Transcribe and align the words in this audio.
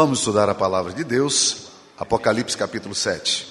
Vamos 0.00 0.20
estudar 0.20 0.48
a 0.48 0.54
palavra 0.54 0.92
de 0.92 1.02
Deus, 1.02 1.70
Apocalipse 1.98 2.56
capítulo 2.56 2.94
7. 2.94 3.48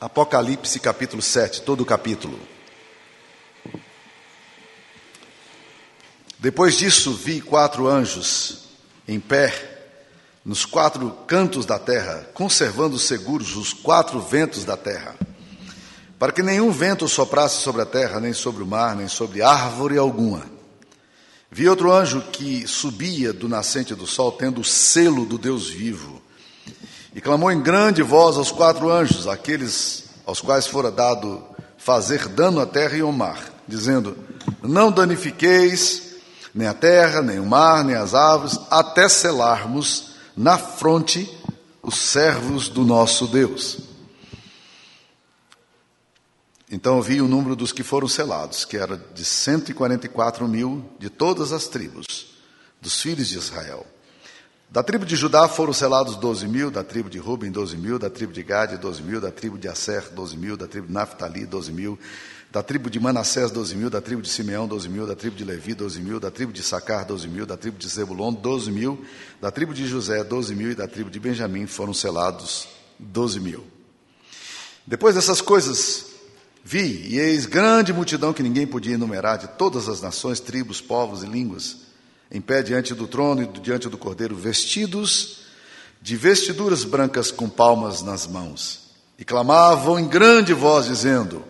Apocalipse 0.00 0.80
capítulo 0.80 1.20
7, 1.20 1.60
todo 1.60 1.82
o 1.82 1.84
capítulo. 1.84 2.40
Depois 6.38 6.78
disso, 6.78 7.12
vi 7.12 7.42
quatro 7.42 7.86
anjos 7.86 8.70
em 9.06 9.20
pé 9.20 9.52
nos 10.42 10.64
quatro 10.64 11.10
cantos 11.26 11.66
da 11.66 11.78
terra, 11.78 12.30
conservando 12.32 12.98
seguros 12.98 13.56
os 13.56 13.74
quatro 13.74 14.22
ventos 14.22 14.64
da 14.64 14.78
terra 14.78 15.18
para 16.20 16.32
que 16.32 16.42
nenhum 16.42 16.70
vento 16.70 17.08
soprasse 17.08 17.62
sobre 17.62 17.80
a 17.80 17.86
terra, 17.86 18.20
nem 18.20 18.34
sobre 18.34 18.62
o 18.62 18.66
mar, 18.66 18.94
nem 18.94 19.08
sobre 19.08 19.40
árvore 19.40 19.96
alguma. 19.96 20.42
Vi 21.50 21.66
outro 21.66 21.90
anjo 21.90 22.20
que 22.30 22.68
subia 22.68 23.32
do 23.32 23.48
nascente 23.48 23.94
do 23.94 24.06
sol, 24.06 24.30
tendo 24.30 24.60
o 24.60 24.64
selo 24.64 25.24
do 25.24 25.38
Deus 25.38 25.70
vivo, 25.70 26.20
e 27.14 27.22
clamou 27.22 27.50
em 27.50 27.62
grande 27.62 28.02
voz 28.02 28.36
aos 28.36 28.52
quatro 28.52 28.90
anjos, 28.90 29.26
aqueles 29.26 30.10
aos 30.26 30.42
quais 30.42 30.66
fora 30.66 30.90
dado 30.90 31.42
fazer 31.78 32.28
dano 32.28 32.60
à 32.60 32.66
terra 32.66 32.98
e 32.98 33.00
ao 33.00 33.10
mar, 33.10 33.40
dizendo: 33.66 34.14
Não 34.62 34.92
danifiqueis 34.92 36.16
nem 36.54 36.68
a 36.68 36.74
terra, 36.74 37.22
nem 37.22 37.40
o 37.40 37.46
mar, 37.46 37.82
nem 37.82 37.96
as 37.96 38.12
árvores, 38.12 38.58
até 38.70 39.08
selarmos 39.08 40.10
na 40.36 40.58
fronte 40.58 41.34
os 41.82 41.96
servos 41.96 42.68
do 42.68 42.84
nosso 42.84 43.26
Deus. 43.26 43.89
Então 46.70 47.02
vi 47.02 47.20
o 47.20 47.26
número 47.26 47.56
dos 47.56 47.72
que 47.72 47.82
foram 47.82 48.06
selados, 48.06 48.64
que 48.64 48.76
era 48.76 48.96
de 48.96 49.24
144 49.24 50.46
mil 50.46 50.84
de 50.98 51.10
todas 51.10 51.52
as 51.52 51.66
tribos, 51.66 52.06
dos 52.80 53.00
filhos 53.02 53.28
de 53.28 53.38
Israel. 53.38 53.84
Da 54.70 54.84
tribo 54.84 55.04
de 55.04 55.16
Judá 55.16 55.48
foram 55.48 55.72
selados 55.72 56.14
12 56.14 56.46
mil, 56.46 56.70
da 56.70 56.84
tribo 56.84 57.10
de 57.10 57.18
Ruben 57.18 57.50
12 57.50 57.76
mil, 57.76 57.98
da 57.98 58.08
tribo 58.08 58.32
de 58.32 58.44
Gade 58.44 58.78
12 58.78 59.02
mil, 59.02 59.20
da 59.20 59.32
tribo 59.32 59.58
de 59.58 59.66
Asser 59.66 60.10
12 60.12 60.36
mil, 60.36 60.56
da 60.56 60.68
tribo 60.68 60.86
de 60.86 60.92
Naphtali 60.92 61.44
12 61.44 61.72
mil, 61.72 61.98
da 62.52 62.62
tribo 62.62 62.88
de 62.88 63.00
Manassés 63.00 63.50
12 63.50 63.74
mil, 63.74 63.90
da 63.90 64.00
tribo 64.00 64.22
de 64.22 64.28
Simeão 64.28 64.68
12 64.68 64.88
mil, 64.88 65.08
da 65.08 65.16
tribo 65.16 65.34
de 65.34 65.44
Levi 65.44 65.74
12 65.74 66.00
mil, 66.00 66.20
da 66.20 66.30
tribo 66.30 66.52
de 66.52 66.62
Sacar 66.62 67.04
12 67.04 67.26
mil, 67.26 67.46
da 67.46 67.56
tribo 67.56 67.78
de 67.78 67.88
Zebulon 67.88 68.32
12 68.32 68.70
mil, 68.70 69.04
da 69.40 69.50
tribo 69.50 69.74
de 69.74 69.88
José 69.88 70.22
12 70.22 70.54
mil 70.54 70.70
e 70.70 70.74
da 70.76 70.86
tribo 70.86 71.10
de 71.10 71.18
Benjamim 71.18 71.66
foram 71.66 71.92
selados 71.92 72.68
12 72.96 73.40
mil. 73.40 73.66
Depois 74.86 75.16
dessas 75.16 75.40
coisas, 75.40 76.09
Vi, 76.62 77.08
e 77.08 77.18
eis 77.18 77.46
grande 77.46 77.92
multidão 77.92 78.32
que 78.32 78.42
ninguém 78.42 78.66
podia 78.66 78.94
enumerar, 78.94 79.38
de 79.38 79.48
todas 79.48 79.88
as 79.88 80.00
nações, 80.00 80.40
tribos, 80.40 80.80
povos 80.80 81.22
e 81.22 81.26
línguas, 81.26 81.78
em 82.30 82.40
pé 82.40 82.62
diante 82.62 82.94
do 82.94 83.06
trono 83.06 83.42
e 83.42 83.46
diante 83.60 83.88
do 83.88 83.98
cordeiro, 83.98 84.36
vestidos 84.36 85.40
de 86.02 86.16
vestiduras 86.16 86.84
brancas 86.84 87.30
com 87.30 87.48
palmas 87.48 88.02
nas 88.02 88.26
mãos, 88.26 88.90
e 89.18 89.24
clamavam 89.24 89.98
em 89.98 90.08
grande 90.08 90.54
voz, 90.54 90.86
dizendo: 90.86 91.44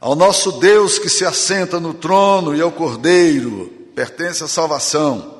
Ao 0.00 0.14
nosso 0.14 0.52
Deus 0.52 0.98
que 0.98 1.08
se 1.08 1.24
assenta 1.24 1.78
no 1.78 1.94
trono 1.94 2.54
e 2.54 2.60
ao 2.60 2.72
cordeiro 2.72 3.72
pertence 3.94 4.42
a 4.42 4.48
salvação. 4.48 5.32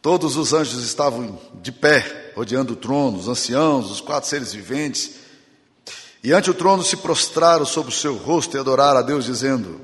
Todos 0.00 0.36
os 0.36 0.52
anjos 0.52 0.82
estavam 0.82 1.38
de 1.60 1.70
pé, 1.70 2.32
rodeando 2.34 2.72
o 2.72 2.76
trono, 2.76 3.18
os 3.18 3.28
anciãos, 3.28 3.90
os 3.90 4.00
quatro 4.00 4.28
seres 4.28 4.52
viventes, 4.52 5.19
e 6.22 6.32
ante 6.32 6.50
o 6.50 6.54
trono 6.54 6.82
se 6.82 6.98
prostraram 6.98 7.64
sobre 7.64 7.90
o 7.90 7.96
seu 7.96 8.16
rosto 8.16 8.56
e 8.56 8.60
adoraram 8.60 8.98
a 8.98 9.02
Deus, 9.02 9.24
dizendo: 9.24 9.80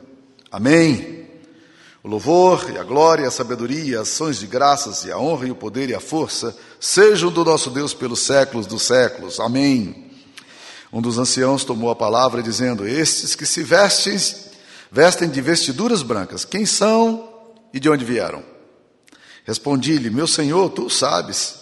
Amém. 0.51 1.17
O 2.03 2.09
louvor 2.09 2.71
e 2.73 2.79
a 2.79 2.85
glória, 2.85 3.27
a 3.27 3.33
sabedoria, 3.33 4.01
as 4.01 4.13
ações 4.13 4.39
de 4.39 4.47
graças 4.47 5.05
e 5.05 5.11
a 5.11 5.19
honra 5.19 5.49
e 5.49 5.51
o 5.51 5.57
poder 5.57 5.91
e 5.91 5.95
a 5.95 5.99
força 5.99 6.57
sejam 6.79 7.33
do 7.33 7.45
nosso 7.45 7.69
Deus 7.69 7.93
pelos 7.93 8.21
séculos 8.21 8.67
dos 8.67 8.83
séculos. 8.83 9.41
Amém. 9.41 10.13
Um 10.93 11.03
dos 11.03 11.19
anciãos 11.19 11.65
tomou 11.65 11.91
a 11.91 11.97
palavra 11.97 12.43
dizendo: 12.43 12.87
Estes 12.87 13.35
que 13.35 13.45
se 13.45 13.63
vestem, 13.63 14.17
vestem 14.91 15.29
de 15.29 15.41
vestiduras 15.41 16.03
brancas, 16.03 16.45
quem 16.45 16.65
são 16.65 17.29
e 17.73 17.81
de 17.81 17.89
onde 17.89 18.05
vieram? 18.05 18.45
Respondi-lhe: 19.45 20.11
Meu 20.11 20.27
senhor, 20.27 20.71
tu 20.71 20.91
sabes. 20.91 21.57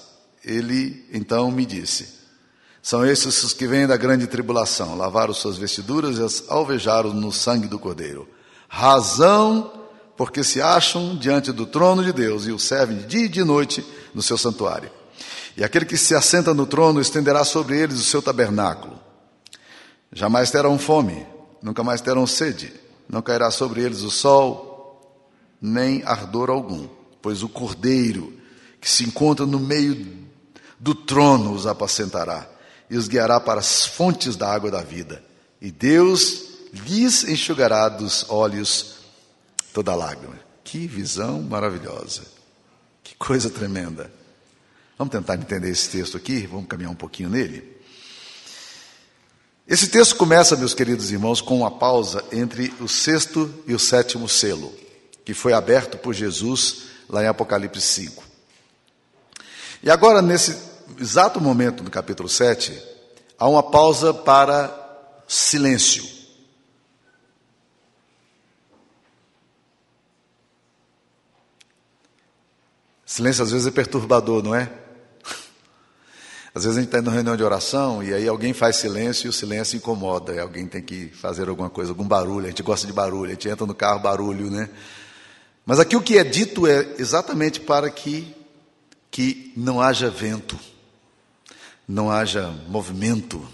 Ele 0.45 1.07
então 1.13 1.51
me 1.51 1.65
disse: 1.65 2.24
são 2.85 3.03
esses 3.03 3.43
os 3.43 3.55
que 3.55 3.67
vêm 3.67 3.87
da 3.87 3.97
grande 3.97 4.27
tribulação, 4.27 4.95
lavaram 4.95 5.33
suas 5.33 5.57
vestiduras 5.57 6.19
e 6.19 6.23
as 6.23 6.45
alvejaram 6.49 7.15
no 7.15 7.33
sangue 7.33 7.67
do 7.67 7.79
Cordeiro. 7.79 8.29
Razão 8.69 9.73
porque 10.19 10.45
se 10.45 10.61
acham 10.61 11.17
diante 11.17 11.51
do 11.51 11.65
trono 11.65 12.05
de 12.05 12.13
Deus 12.13 12.47
e 12.47 12.53
o 12.53 12.59
servem 12.59 12.99
de 12.99 13.07
dia 13.07 13.25
e 13.25 13.29
de 13.29 13.43
noite 13.43 13.83
no 14.15 14.21
seu 14.21 14.37
santuário. 14.37 14.91
E 15.57 15.65
aquele 15.65 15.87
que 15.87 15.97
se 15.97 16.15
assenta 16.15 16.53
no 16.53 16.67
trono 16.67 17.01
estenderá 17.01 17.43
sobre 17.43 17.81
eles 17.81 17.99
o 17.99 18.05
seu 18.05 18.21
tabernáculo. 18.21 19.01
Jamais 20.13 20.51
terão 20.51 20.79
fome, 20.79 21.27
nunca 21.63 21.83
mais 21.83 22.03
terão 22.03 22.27
sede, 22.27 22.71
não 23.09 23.23
cairá 23.23 23.51
sobre 23.51 23.81
eles 23.81 24.03
o 24.03 24.11
sol, 24.11 25.25
nem 25.59 26.03
ardor 26.05 26.51
algum, 26.51 26.87
pois 27.23 27.43
o 27.43 27.49
Cordeiro 27.49 28.35
que 28.79 28.91
se 28.91 29.05
encontra 29.05 29.47
no 29.47 29.59
meio 29.59 30.07
do 30.79 30.95
trono 30.95 31.55
os 31.55 31.67
apacentará 31.67 32.53
e 32.95 32.97
os 32.97 33.09
guiará 33.09 33.41
para 33.41 33.59
as 33.59 33.85
fontes 33.85 34.37
da 34.37 34.49
água 34.49 34.71
da 34.71 34.81
vida. 34.81 35.21
E 35.61 35.69
Deus 35.73 36.45
lhes 36.73 37.25
enxugará 37.25 37.89
dos 37.89 38.25
olhos 38.29 38.99
toda 39.73 39.97
lágrima. 39.97 40.39
Que 40.63 40.87
visão 40.87 41.43
maravilhosa. 41.43 42.23
Que 43.03 43.17
coisa 43.17 43.51
tremenda. 43.51 44.09
Vamos 44.97 45.11
tentar 45.11 45.35
entender 45.35 45.71
esse 45.71 45.91
texto 45.91 46.17
aqui, 46.17 46.47
vamos 46.47 46.69
caminhar 46.69 46.93
um 46.93 46.95
pouquinho 46.95 47.29
nele. 47.29 47.77
Esse 49.67 49.89
texto 49.89 50.15
começa, 50.15 50.55
meus 50.55 50.73
queridos 50.73 51.11
irmãos, 51.11 51.41
com 51.41 51.59
uma 51.59 51.73
pausa 51.73 52.25
entre 52.31 52.73
o 52.79 52.87
sexto 52.87 53.53
e 53.67 53.75
o 53.75 53.79
sétimo 53.79 54.29
selo, 54.29 54.73
que 55.25 55.35
foi 55.35 55.53
aberto 55.53 55.99
por 55.99 56.15
Jesus 56.15 56.83
lá 57.09 57.25
em 57.25 57.27
Apocalipse 57.27 57.81
5. 57.81 58.23
E 59.83 59.91
agora, 59.91 60.23
nesse 60.23 60.74
exato 60.99 61.41
momento 61.41 61.83
do 61.83 61.91
capítulo 61.91 62.29
7, 62.29 62.81
há 63.39 63.49
uma 63.49 63.63
pausa 63.63 64.13
para 64.13 64.73
silêncio. 65.27 66.05
Silêncio 73.07 73.45
às 73.45 73.53
vezes 73.53 73.67
é 73.67 73.71
perturbador, 73.71 74.43
não 74.43 74.55
é? 74.55 74.73
Às 76.53 76.65
vezes 76.65 76.79
a 76.79 76.81
gente 76.81 76.89
está 76.89 76.99
em 76.99 77.03
uma 77.03 77.13
reunião 77.13 77.37
de 77.37 77.45
oração 77.45 78.03
e 78.03 78.13
aí 78.13 78.27
alguém 78.27 78.53
faz 78.53 78.77
silêncio 78.77 79.27
e 79.27 79.31
o 79.31 79.33
silêncio 79.33 79.77
incomoda, 79.77 80.35
e 80.35 80.41
alguém 80.41 80.67
tem 80.67 80.83
que 80.83 81.09
fazer 81.09 81.49
alguma 81.49 81.71
coisa, 81.71 81.93
algum 81.93 82.07
barulho, 82.07 82.47
a 82.47 82.49
gente 82.49 82.63
gosta 82.63 82.87
de 82.87 82.93
barulho, 82.93 83.31
a 83.31 83.35
gente 83.35 83.49
entra 83.49 83.67
no 83.67 83.75
carro, 83.75 84.01
barulho, 84.01 84.51
né? 84.51 84.69
Mas 85.65 85.79
aqui 85.79 85.95
o 85.95 86.03
que 86.03 86.19
é 86.19 86.25
dito 86.25 86.67
é 86.67 86.95
exatamente 86.99 87.61
para 87.61 87.89
que, 87.89 88.35
que 89.11 89.53
não 89.57 89.81
haja 89.81 90.11
vento 90.11 90.59
não 91.87 92.11
haja 92.11 92.53
movimento, 92.69 93.47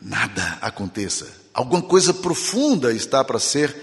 nada 0.00 0.58
aconteça. 0.60 1.26
Alguma 1.52 1.82
coisa 1.82 2.12
profunda 2.14 2.92
está 2.92 3.24
para 3.24 3.38
ser 3.38 3.74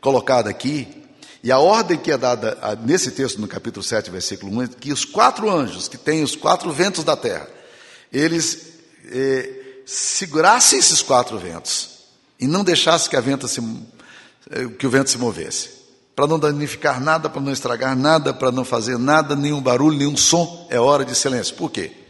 colocada 0.00 0.50
aqui. 0.50 1.02
E 1.42 1.50
a 1.50 1.58
ordem 1.58 1.98
que 1.98 2.10
é 2.10 2.16
dada 2.16 2.56
nesse 2.84 3.10
texto, 3.10 3.40
no 3.40 3.48
capítulo 3.48 3.82
7, 3.82 4.10
versículo 4.10 4.52
1, 4.56 4.62
é 4.62 4.68
que 4.68 4.92
os 4.92 5.04
quatro 5.04 5.50
anjos, 5.50 5.88
que 5.88 5.98
têm 5.98 6.22
os 6.22 6.36
quatro 6.36 6.72
ventos 6.72 7.04
da 7.04 7.16
terra, 7.16 7.48
eles 8.12 8.74
eh, 9.10 9.80
segurassem 9.84 10.78
esses 10.78 11.02
quatro 11.02 11.38
ventos 11.38 11.90
e 12.40 12.46
não 12.46 12.64
deixassem 12.64 13.10
que, 13.10 13.20
venta 13.20 13.46
se, 13.46 13.60
eh, 14.50 14.68
que 14.78 14.86
o 14.86 14.90
vento 14.90 15.10
se 15.10 15.18
movesse. 15.18 15.70
Para 16.16 16.26
não 16.26 16.38
danificar 16.38 17.00
nada, 17.00 17.28
para 17.28 17.42
não 17.42 17.52
estragar 17.52 17.96
nada, 17.96 18.32
para 18.32 18.52
não 18.52 18.64
fazer 18.64 18.98
nada, 18.98 19.34
nenhum 19.34 19.60
barulho, 19.60 19.98
nenhum 19.98 20.16
som, 20.16 20.66
é 20.70 20.78
hora 20.78 21.04
de 21.04 21.14
silêncio. 21.14 21.56
Por 21.56 21.70
quê? 21.70 22.03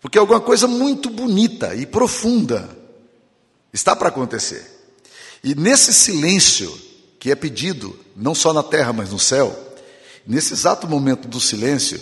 Porque 0.00 0.18
alguma 0.18 0.40
coisa 0.40 0.66
muito 0.66 1.10
bonita 1.10 1.74
e 1.74 1.84
profunda 1.84 2.68
está 3.72 3.94
para 3.94 4.08
acontecer. 4.08 4.64
E 5.44 5.54
nesse 5.54 5.92
silêncio 5.92 6.72
que 7.18 7.30
é 7.30 7.34
pedido, 7.34 7.98
não 8.16 8.34
só 8.34 8.52
na 8.52 8.62
terra, 8.62 8.92
mas 8.92 9.10
no 9.10 9.18
céu, 9.18 9.54
nesse 10.26 10.54
exato 10.54 10.88
momento 10.88 11.28
do 11.28 11.38
silêncio, 11.38 12.00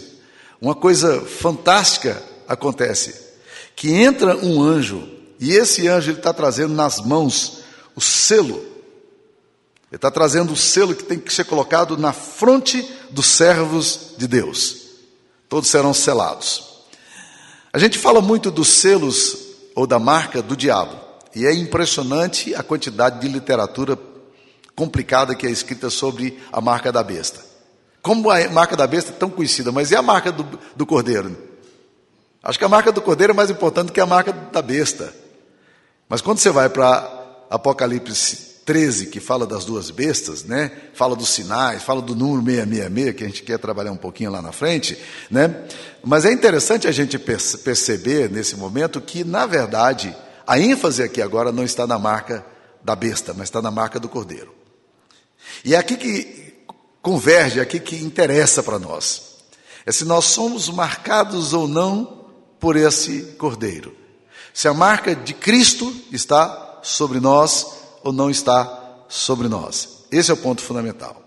uma 0.61 0.75
coisa 0.75 1.21
fantástica 1.21 2.23
acontece. 2.47 3.15
Que 3.75 3.93
entra 3.93 4.37
um 4.37 4.63
anjo, 4.63 5.09
e 5.41 5.53
esse 5.53 5.89
anjo 5.89 6.11
ele 6.11 6.19
está 6.19 6.33
trazendo 6.33 6.75
nas 6.75 7.01
mãos 7.01 7.59
o 7.97 8.01
selo. 8.01 8.59
Ele 9.91 9.97
está 9.97 10.11
trazendo 10.11 10.53
o 10.53 10.57
selo 10.57 10.95
que 10.95 11.05
tem 11.05 11.19
que 11.19 11.33
ser 11.33 11.45
colocado 11.45 11.97
na 11.97 12.13
fronte 12.13 12.89
dos 13.11 13.27
servos 13.27 14.15
de 14.17 14.29
Deus. 14.29 14.77
Todos 15.49 15.69
serão 15.69 15.95
selados. 15.95 16.68
A 17.73 17.79
gente 17.79 17.99
fala 17.99 18.21
muito 18.21 18.51
dos 18.51 18.69
selos 18.69 19.37
ou 19.75 19.87
da 19.87 19.99
marca 19.99 20.43
do 20.43 20.57
diabo, 20.57 20.97
e 21.35 21.47
é 21.47 21.53
impressionante 21.53 22.55
a 22.55 22.63
quantidade 22.63 23.21
de 23.21 23.29
literatura 23.29 23.99
complicada 24.75 25.35
que 25.35 25.47
é 25.47 25.51
escrita 25.51 25.91
sobre 25.91 26.39
a 26.53 26.61
marca 26.61 26.91
da 26.91 27.03
besta. 27.03 27.45
Como 28.01 28.31
a 28.31 28.49
marca 28.49 28.77
da 28.77 28.87
besta 28.87 29.11
é 29.11 29.15
tão 29.15 29.29
conhecida, 29.29 29.71
mas 29.71 29.91
e 29.91 29.97
a 29.97 30.03
marca 30.03 30.33
do, 30.33 30.59
do 30.75 30.87
cordeiro? 30.87 31.37
Acho 32.43 32.59
que 32.59 32.65
a 32.65 32.69
marca 32.69 32.91
do 32.91 33.03
cordeiro 33.03 33.33
é 33.33 33.37
mais 33.37 33.51
importante 33.51 33.93
que 33.93 34.01
a 34.01 34.07
marca 34.07 34.33
da 34.33 34.63
besta. 34.63 35.13
Mas 36.09 36.23
quando 36.23 36.39
você 36.39 36.51
vai 36.51 36.69
para 36.69 37.47
Apocalipse 37.51 38.48
13, 38.69 39.07
que 39.07 39.19
fala 39.19 39.47
das 39.47 39.65
duas 39.65 39.91
bestas, 39.91 40.45
né? 40.45 40.71
Fala 40.93 41.17
dos 41.17 41.31
sinais, 41.31 41.83
fala 41.83 42.03
do 42.03 42.15
número 42.15 42.45
666, 42.45 43.17
que 43.17 43.25
a 43.25 43.27
gente 43.27 43.43
quer 43.43 43.59
trabalhar 43.59 43.91
um 43.93 43.97
pouquinho 43.97 44.31
lá 44.31 44.43
na 44.43 44.53
frente, 44.53 44.99
né? 45.31 45.65
Mas 46.05 46.27
é 46.27 46.33
interessante 46.33 46.87
a 46.87 46.93
gente 46.93 47.19
perceber 47.19 48.31
nesse 48.31 48.57
momento 48.57 49.01
que, 49.01 49.25
na 49.25 49.47
verdade, 49.47 50.15
a 50.47 50.59
ênfase 50.59 51.03
aqui 51.03 51.23
agora 51.23 51.51
não 51.51 51.65
está 51.65 51.87
na 51.87 51.99
marca 51.99 52.45
da 52.85 52.95
besta, 52.95 53.33
mas 53.33 53.45
está 53.45 53.63
na 53.63 53.71
marca 53.71 53.99
do 53.99 54.07
cordeiro. 54.07 54.55
E 55.65 55.75
é 55.75 55.79
aqui 55.79 55.97
que 55.97 56.55
converge, 57.01 57.61
é 57.61 57.63
aqui 57.63 57.81
que 57.81 57.97
interessa 57.97 58.63
para 58.63 58.79
nós. 58.79 59.39
É 59.87 59.93
se 59.93 60.05
nós 60.05 60.27
somos 60.27 60.69
marcados 60.69 61.55
ou 61.55 61.67
não 61.67 62.27
por 62.61 62.77
esse 62.77 63.23
cordeiro. 63.39 63.97
Se 64.53 64.69
a 64.69 64.75
marca 64.75 65.17
de 65.17 65.33
Cristo 65.33 65.91
está 66.13 66.81
sobre 66.83 67.19
nós 67.19 67.78
ou 68.03 68.13
não 68.13 68.31
está 68.31 69.05
sobre 69.09 69.49
nós. 69.49 70.05
Esse 70.11 70.31
é 70.31 70.35
o 70.35 70.37
ponto 70.37 70.63
fundamental. 70.63 71.23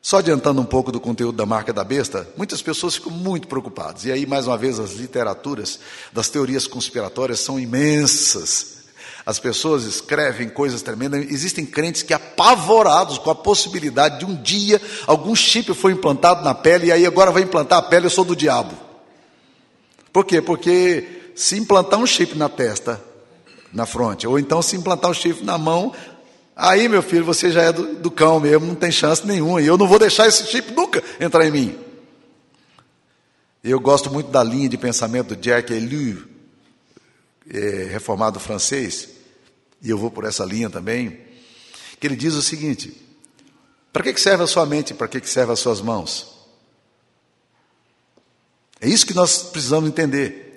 Só 0.00 0.18
adiantando 0.18 0.60
um 0.60 0.64
pouco 0.64 0.92
do 0.92 1.00
conteúdo 1.00 1.36
da 1.36 1.44
marca 1.44 1.72
da 1.72 1.82
besta, 1.82 2.28
muitas 2.36 2.62
pessoas 2.62 2.94
ficam 2.94 3.12
muito 3.12 3.48
preocupadas. 3.48 4.04
E 4.04 4.12
aí, 4.12 4.26
mais 4.26 4.46
uma 4.46 4.56
vez, 4.56 4.78
as 4.78 4.92
literaturas 4.92 5.80
das 6.12 6.28
teorias 6.28 6.66
conspiratórias 6.66 7.40
são 7.40 7.58
imensas. 7.58 8.78
As 9.26 9.38
pessoas 9.38 9.84
escrevem 9.84 10.48
coisas 10.48 10.80
tremendas. 10.80 11.30
Existem 11.30 11.66
crentes 11.66 12.02
que 12.02 12.14
apavorados 12.14 13.18
com 13.18 13.30
a 13.30 13.34
possibilidade 13.34 14.20
de 14.20 14.24
um 14.24 14.34
dia 14.34 14.80
algum 15.06 15.36
chip 15.36 15.74
foi 15.74 15.92
implantado 15.92 16.42
na 16.42 16.54
pele 16.54 16.86
e 16.86 16.92
aí 16.92 17.04
agora 17.04 17.30
vai 17.30 17.42
implantar 17.42 17.78
a 17.78 17.82
pele, 17.82 18.06
eu 18.06 18.10
sou 18.10 18.24
do 18.24 18.34
diabo. 18.34 18.74
Por 20.12 20.24
quê? 20.24 20.40
Porque 20.40 21.32
se 21.34 21.58
implantar 21.58 22.00
um 22.00 22.06
chip 22.06 22.34
na 22.38 22.48
testa 22.48 23.07
na 23.72 23.86
fronte. 23.86 24.26
Ou 24.26 24.38
então, 24.38 24.62
se 24.62 24.76
implantar 24.76 25.10
o 25.10 25.14
chifre 25.14 25.44
na 25.44 25.58
mão, 25.58 25.94
aí, 26.56 26.88
meu 26.88 27.02
filho, 27.02 27.24
você 27.24 27.50
já 27.50 27.62
é 27.62 27.72
do, 27.72 27.96
do 27.96 28.10
cão 28.10 28.40
mesmo, 28.40 28.66
não 28.66 28.74
tem 28.74 28.90
chance 28.90 29.26
nenhuma. 29.26 29.62
E 29.62 29.66
eu 29.66 29.76
não 29.76 29.86
vou 29.86 29.98
deixar 29.98 30.26
esse 30.26 30.46
chifre 30.46 30.74
nunca 30.74 31.02
entrar 31.20 31.46
em 31.46 31.50
mim. 31.50 31.78
Eu 33.62 33.80
gosto 33.80 34.10
muito 34.10 34.30
da 34.30 34.42
linha 34.42 34.68
de 34.68 34.78
pensamento 34.78 35.34
do 35.34 35.36
Jack 35.36 35.72
Ellul, 35.72 36.22
é, 37.50 37.88
reformado 37.90 38.38
francês, 38.38 39.08
e 39.82 39.90
eu 39.90 39.98
vou 39.98 40.10
por 40.10 40.24
essa 40.24 40.44
linha 40.44 40.70
também, 40.70 41.20
que 41.98 42.06
ele 42.06 42.16
diz 42.16 42.34
o 42.34 42.42
seguinte: 42.42 42.94
para 43.92 44.02
que 44.02 44.20
serve 44.20 44.44
a 44.44 44.46
sua 44.46 44.64
mente, 44.64 44.94
para 44.94 45.08
que 45.08 45.28
serve 45.28 45.52
as 45.52 45.58
suas 45.58 45.80
mãos? 45.80 46.38
É 48.80 48.88
isso 48.88 49.06
que 49.06 49.14
nós 49.14 49.42
precisamos 49.42 49.88
entender. 49.88 50.47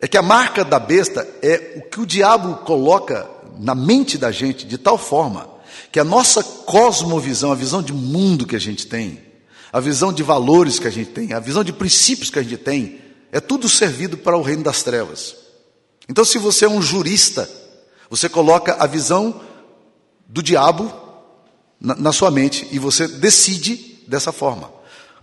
É 0.00 0.06
que 0.06 0.16
a 0.16 0.22
marca 0.22 0.64
da 0.64 0.78
besta 0.78 1.26
é 1.42 1.74
o 1.76 1.88
que 1.88 2.00
o 2.00 2.06
diabo 2.06 2.56
coloca 2.64 3.28
na 3.58 3.74
mente 3.74 4.18
da 4.18 4.30
gente 4.30 4.66
de 4.66 4.76
tal 4.76 4.98
forma 4.98 5.56
que 5.90 5.98
a 5.98 6.04
nossa 6.04 6.42
cosmovisão, 6.42 7.52
a 7.52 7.54
visão 7.54 7.82
de 7.82 7.92
mundo 7.92 8.46
que 8.46 8.56
a 8.56 8.60
gente 8.60 8.86
tem, 8.86 9.22
a 9.72 9.80
visão 9.80 10.12
de 10.12 10.22
valores 10.22 10.78
que 10.78 10.86
a 10.86 10.90
gente 10.90 11.10
tem, 11.10 11.32
a 11.32 11.40
visão 11.40 11.64
de 11.64 11.72
princípios 11.72 12.30
que 12.30 12.38
a 12.38 12.42
gente 12.42 12.58
tem, 12.58 13.00
é 13.32 13.40
tudo 13.40 13.68
servido 13.68 14.16
para 14.16 14.36
o 14.36 14.42
reino 14.42 14.62
das 14.62 14.82
trevas. 14.82 15.36
Então, 16.08 16.24
se 16.24 16.38
você 16.38 16.64
é 16.64 16.68
um 16.68 16.80
jurista, 16.80 17.48
você 18.08 18.28
coloca 18.28 18.76
a 18.78 18.86
visão 18.86 19.40
do 20.26 20.42
diabo 20.42 20.92
na, 21.80 21.94
na 21.96 22.12
sua 22.12 22.30
mente 22.30 22.68
e 22.70 22.78
você 22.78 23.08
decide 23.08 24.02
dessa 24.06 24.32
forma. 24.32 24.70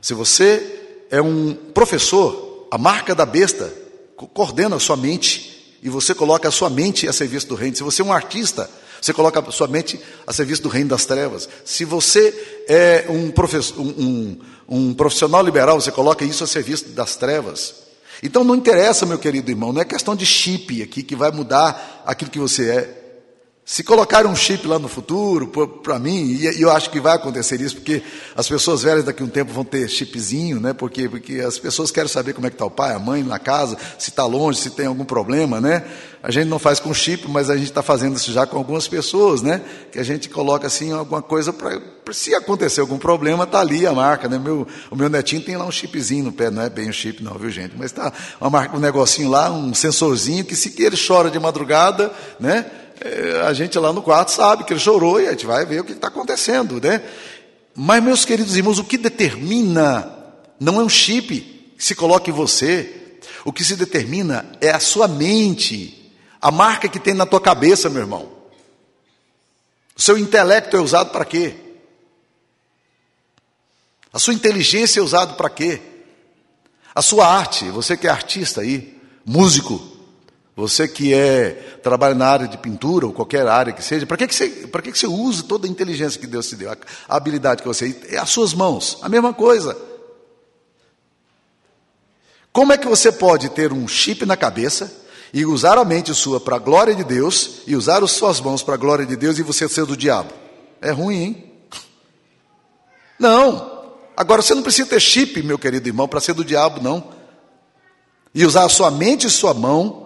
Se 0.01 0.13
você 0.13 1.05
é 1.09 1.21
um 1.21 1.53
professor, 1.53 2.67
a 2.69 2.77
marca 2.77 3.15
da 3.15 3.25
besta 3.25 3.82
coordena 4.27 4.75
a 4.75 4.79
sua 4.79 4.95
mente 4.97 5.77
e 5.81 5.89
você 5.89 6.15
coloca 6.15 6.47
a 6.47 6.51
sua 6.51 6.69
mente 6.69 7.07
a 7.07 7.13
serviço 7.13 7.47
do 7.47 7.55
reino. 7.55 7.75
Se 7.75 7.83
você 7.83 8.01
é 8.01 8.05
um 8.05 8.13
artista, 8.13 8.69
você 9.01 9.11
coloca 9.11 9.39
a 9.39 9.51
sua 9.51 9.67
mente 9.67 9.99
a 10.25 10.31
serviço 10.31 10.61
do 10.63 10.69
reino 10.69 10.89
das 10.89 11.05
trevas. 11.05 11.49
Se 11.65 11.83
você 11.83 12.63
é 12.69 13.05
um, 13.09 13.29
professor, 13.31 13.79
um, 13.79 13.89
um, 13.89 14.39
um 14.67 14.93
profissional 14.93 15.43
liberal, 15.43 15.79
você 15.79 15.91
coloca 15.91 16.23
isso 16.23 16.43
a 16.43 16.47
serviço 16.47 16.89
das 16.89 17.17
trevas. 17.17 17.83
Então 18.21 18.45
não 18.45 18.55
interessa, 18.55 19.05
meu 19.05 19.19
querido 19.19 19.51
irmão, 19.51 19.73
não 19.73 19.81
é 19.81 19.85
questão 19.85 20.15
de 20.15 20.25
chip 20.25 20.81
aqui 20.81 21.03
que 21.03 21.15
vai 21.15 21.31
mudar 21.31 22.03
aquilo 22.05 22.31
que 22.31 22.39
você 22.39 22.69
é. 22.69 23.02
Se 23.65 23.81
colocar 23.81 24.25
um 24.25 24.35
chip 24.35 24.67
lá 24.67 24.77
no 24.77 24.89
futuro, 24.89 25.47
para 25.81 25.97
mim, 25.97 26.25
e 26.33 26.61
eu 26.61 26.69
acho 26.69 26.89
que 26.89 26.99
vai 26.99 27.15
acontecer 27.15 27.61
isso, 27.61 27.75
porque 27.75 28.03
as 28.35 28.45
pessoas 28.45 28.83
velhas 28.83 29.05
daqui 29.05 29.23
a 29.23 29.25
um 29.25 29.29
tempo 29.29 29.53
vão 29.53 29.63
ter 29.63 29.87
chipzinho, 29.87 30.59
né? 30.59 30.73
Porque, 30.73 31.07
porque 31.07 31.39
as 31.39 31.57
pessoas 31.57 31.89
querem 31.89 32.09
saber 32.09 32.33
como 32.33 32.45
é 32.45 32.49
que 32.49 32.55
está 32.55 32.65
o 32.65 32.69
pai, 32.69 32.93
a 32.93 32.99
mãe 32.99 33.23
na 33.23 33.39
casa, 33.39 33.77
se 33.97 34.09
está 34.09 34.25
longe, 34.25 34.59
se 34.59 34.71
tem 34.71 34.85
algum 34.85 35.05
problema, 35.05 35.61
né? 35.61 35.85
A 36.21 36.29
gente 36.29 36.49
não 36.49 36.59
faz 36.59 36.81
com 36.81 36.93
chip, 36.93 37.25
mas 37.29 37.49
a 37.49 37.55
gente 37.55 37.69
está 37.69 37.81
fazendo 37.81 38.17
isso 38.17 38.33
já 38.33 38.45
com 38.45 38.57
algumas 38.57 38.85
pessoas, 38.85 39.41
né? 39.41 39.61
Que 39.93 39.99
a 39.99 40.03
gente 40.03 40.27
coloca 40.27 40.67
assim 40.67 40.91
alguma 40.91 41.21
coisa 41.21 41.53
para 41.53 41.79
se 42.11 42.35
acontecer 42.35 42.81
algum 42.81 42.97
problema, 42.97 43.47
tá 43.47 43.61
ali 43.61 43.87
a 43.87 43.93
marca, 43.93 44.27
né? 44.27 44.37
Meu, 44.37 44.67
o 44.91 44.95
meu 44.95 45.07
netinho 45.07 45.41
tem 45.41 45.55
lá 45.55 45.65
um 45.65 45.71
chipzinho 45.71 46.25
no 46.25 46.31
pé, 46.33 46.51
não 46.51 46.61
é 46.61 46.69
bem 46.69 46.89
um 46.89 46.93
chip 46.93 47.23
não, 47.23 47.35
viu 47.35 47.49
gente? 47.49 47.75
Mas 47.77 47.91
está 47.91 48.11
um 48.73 48.79
negocinho 48.79 49.29
lá, 49.29 49.49
um 49.49 49.73
sensorzinho 49.73 50.43
que 50.43 50.55
se 50.55 50.73
ele 50.83 50.97
chora 50.97 51.31
de 51.31 51.39
madrugada, 51.39 52.11
né? 52.37 52.65
A 53.45 53.53
gente 53.53 53.77
lá 53.77 53.91
no 53.91 54.01
quarto 54.01 54.31
sabe 54.31 54.63
que 54.63 54.73
ele 54.73 54.79
chorou 54.79 55.19
e 55.19 55.27
a 55.27 55.31
gente 55.31 55.45
vai 55.45 55.65
ver 55.65 55.81
o 55.81 55.83
que 55.83 55.91
está 55.91 56.07
acontecendo, 56.07 56.79
né? 56.79 57.03
Mas, 57.75 58.03
meus 58.03 58.23
queridos 58.23 58.55
irmãos, 58.55 58.79
o 58.79 58.83
que 58.83 58.97
determina 58.97 60.09
não 60.59 60.79
é 60.79 60.83
um 60.83 60.89
chip 60.89 61.41
que 61.77 61.83
se 61.83 61.95
coloca 61.95 62.29
em 62.29 62.33
você, 62.33 63.17
o 63.43 63.51
que 63.51 63.63
se 63.63 63.75
determina 63.75 64.45
é 64.61 64.69
a 64.69 64.79
sua 64.79 65.07
mente, 65.07 66.11
a 66.39 66.51
marca 66.51 66.87
que 66.87 66.99
tem 66.99 67.13
na 67.13 67.25
tua 67.25 67.41
cabeça, 67.41 67.89
meu 67.89 68.01
irmão. 68.01 68.31
O 69.95 70.01
seu 70.01 70.17
intelecto 70.17 70.77
é 70.77 70.79
usado 70.79 71.11
para 71.11 71.25
quê? 71.25 71.55
A 74.11 74.19
sua 74.19 74.33
inteligência 74.33 74.99
é 74.99 75.03
usada 75.03 75.33
para 75.33 75.49
quê? 75.49 75.81
A 76.93 77.01
sua 77.01 77.27
arte, 77.27 77.65
você 77.69 77.97
que 77.97 78.07
é 78.07 78.09
artista 78.09 78.61
aí, 78.61 78.97
músico, 79.25 79.92
você 80.55 80.87
que 80.87 81.13
é 81.13 81.79
trabalha 81.81 82.13
na 82.13 82.27
área 82.27 82.47
de 82.47 82.57
pintura 82.57 83.07
ou 83.07 83.13
qualquer 83.13 83.47
área 83.47 83.73
que 83.73 83.83
seja, 83.83 84.05
para 84.05 84.17
que, 84.17 84.27
que, 84.27 84.35
você, 84.35 84.49
que, 84.49 84.91
que 84.91 84.97
você 84.97 85.07
usa 85.07 85.43
toda 85.43 85.65
a 85.67 85.69
inteligência 85.69 86.19
que 86.19 86.27
Deus 86.27 86.47
te 86.47 86.55
deu, 86.55 86.71
a, 86.71 86.77
a 87.09 87.17
habilidade 87.17 87.61
que 87.61 87.67
você 87.67 87.99
é 88.09 88.17
as 88.17 88.29
suas 88.29 88.53
mãos, 88.53 88.99
a 89.01 89.09
mesma 89.09 89.33
coisa. 89.33 89.75
Como 92.51 92.71
é 92.71 92.77
que 92.77 92.87
você 92.87 93.11
pode 93.11 93.49
ter 93.49 93.73
um 93.73 93.87
chip 93.87 94.25
na 94.27 94.37
cabeça 94.37 94.91
e 95.33 95.43
usar 95.43 95.79
a 95.79 95.83
mente 95.83 96.13
sua 96.13 96.39
para 96.39 96.57
a 96.57 96.59
glória 96.59 96.93
de 96.93 97.03
Deus 97.03 97.61
e 97.65 97.75
usar 97.75 98.03
as 98.03 98.11
suas 98.11 98.39
mãos 98.39 98.61
para 98.61 98.75
a 98.75 98.77
glória 98.77 99.07
de 99.07 99.15
Deus 99.15 99.39
e 99.39 99.43
você 99.43 99.67
ser 99.67 99.85
do 99.87 99.97
diabo? 99.97 100.31
É 100.79 100.91
ruim, 100.91 101.15
hein? 101.15 101.51
Não. 103.17 103.73
Agora 104.15 104.43
você 104.43 104.53
não 104.53 104.61
precisa 104.61 104.87
ter 104.87 104.99
chip, 104.99 105.41
meu 105.41 105.57
querido 105.57 105.89
irmão, 105.89 106.07
para 106.07 106.19
ser 106.19 106.35
do 106.35 106.45
diabo, 106.45 106.79
não. 106.79 107.11
E 108.35 108.45
usar 108.45 108.65
a 108.65 108.69
sua 108.69 108.91
mente 108.91 109.25
e 109.25 109.31
sua 109.31 109.55
mão 109.55 110.02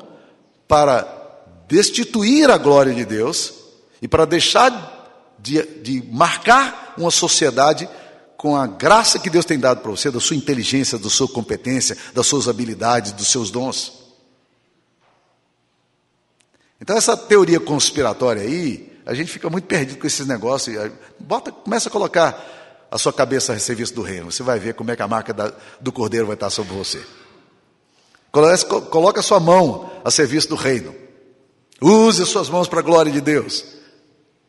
para 0.68 1.08
destituir 1.68 2.50
a 2.50 2.58
glória 2.58 2.94
de 2.94 3.06
Deus 3.06 3.54
e 4.02 4.08
para 4.08 4.26
deixar 4.26 5.36
de, 5.40 5.62
de 5.82 6.04
marcar 6.12 6.94
uma 6.98 7.12
sociedade 7.12 7.88
com 8.38 8.56
a 8.56 8.68
graça 8.68 9.18
que 9.18 9.30
Deus 9.30 9.46
tem 9.46 9.60
dado 9.60 9.82
para 9.82 9.90
você, 9.92 10.12
da 10.12 10.20
sua 10.20 10.36
inteligência, 10.36 10.98
da 10.98 11.10
sua 11.10 11.28
competência, 11.28 11.98
das 12.14 12.28
suas 12.28 12.48
habilidades, 12.48 13.12
dos 13.12 13.28
seus 13.28 13.50
dons. 13.50 13.94
Então 16.80 16.96
essa 16.96 17.18
teoria 17.18 17.60
conspiratória 17.60 18.44
aí, 18.44 19.00
a 19.06 19.14
gente 19.14 19.32
fica 19.32 19.50
muito 19.50 19.66
perdido 19.66 20.00
com 20.00 20.06
esses 20.06 20.28
negócios. 20.28 20.92
Bota, 21.20 21.52
começa 21.52 21.90
a 21.90 21.92
colocar 21.92 22.88
a 22.92 22.98
sua 22.98 23.12
cabeça 23.12 23.54
a 23.54 23.60
serviço 23.60 23.94
do 23.96 24.02
reino. 24.02 24.32
Você 24.32 24.44
vai 24.44 24.60
ver 24.60 24.76
como 24.76 24.92
é 24.92 24.96
que 24.96 25.02
a 25.02 25.08
marca 25.08 25.34
da, 25.34 25.52
do 25.82 25.92
cordeiro 25.92 26.28
vai 26.28 26.36
estar 26.36 26.50
sobre 26.50 26.74
você. 26.74 27.04
Coloque 28.90 29.20
a 29.20 29.24
sua 29.24 29.40
mão 29.40 29.90
a 30.04 30.12
serviço 30.12 30.50
do 30.50 30.56
reino. 30.56 30.94
Use 31.82 32.22
as 32.22 32.30
suas 32.30 32.50
mãos 32.50 32.68
para 32.68 32.80
a 32.80 32.84
glória 32.84 33.12
de 33.12 33.22
Deus. 33.22 33.66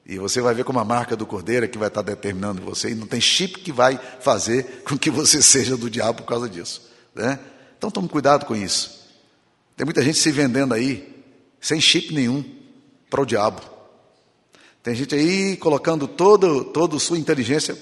E 0.06 0.18
você 0.18 0.40
vai 0.40 0.54
ver 0.54 0.64
como 0.64 0.78
a 0.78 0.84
marca 0.84 1.14
do 1.14 1.26
cordeiro 1.26 1.66
é 1.66 1.68
que 1.68 1.76
vai 1.76 1.88
estar 1.88 2.00
determinando 2.00 2.62
você. 2.62 2.90
E 2.90 2.94
não 2.94 3.06
tem 3.06 3.20
chip 3.20 3.60
que 3.60 3.70
vai 3.70 4.00
fazer 4.20 4.82
com 4.86 4.96
que 4.96 5.10
você 5.10 5.42
seja 5.42 5.76
do 5.76 5.90
diabo 5.90 6.22
por 6.22 6.28
causa 6.28 6.48
disso. 6.48 6.88
Né? 7.14 7.38
Então 7.76 7.90
tome 7.90 8.08
cuidado 8.08 8.46
com 8.46 8.56
isso. 8.56 9.06
Tem 9.76 9.84
muita 9.84 10.02
gente 10.02 10.18
se 10.18 10.32
vendendo 10.32 10.72
aí, 10.72 11.24
sem 11.60 11.80
chip 11.80 12.12
nenhum, 12.14 12.42
para 13.10 13.20
o 13.20 13.26
diabo. 13.26 13.60
Tem 14.82 14.94
gente 14.94 15.14
aí 15.14 15.56
colocando 15.56 16.08
todo, 16.08 16.64
toda 16.64 16.98
sua 16.98 17.18
inteligência 17.18 17.76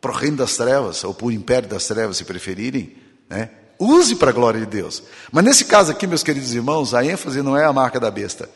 para 0.00 0.12
o 0.12 0.14
reino 0.14 0.36
das 0.36 0.56
trevas, 0.56 1.02
ou 1.02 1.14
para 1.14 1.26
o 1.26 1.32
império 1.32 1.68
das 1.68 1.86
trevas, 1.86 2.18
se 2.18 2.24
preferirem. 2.24 2.94
Né? 3.28 3.50
Use 3.78 4.16
para 4.16 4.30
a 4.30 4.32
glória 4.32 4.60
de 4.60 4.66
Deus. 4.66 5.02
Mas 5.32 5.44
nesse 5.44 5.64
caso 5.64 5.90
aqui, 5.90 6.06
meus 6.06 6.22
queridos 6.22 6.54
irmãos, 6.54 6.94
a 6.94 7.04
ênfase 7.04 7.42
não 7.42 7.56
é 7.56 7.64
a 7.64 7.72
marca 7.72 7.98
da 7.98 8.10
besta. 8.10 8.48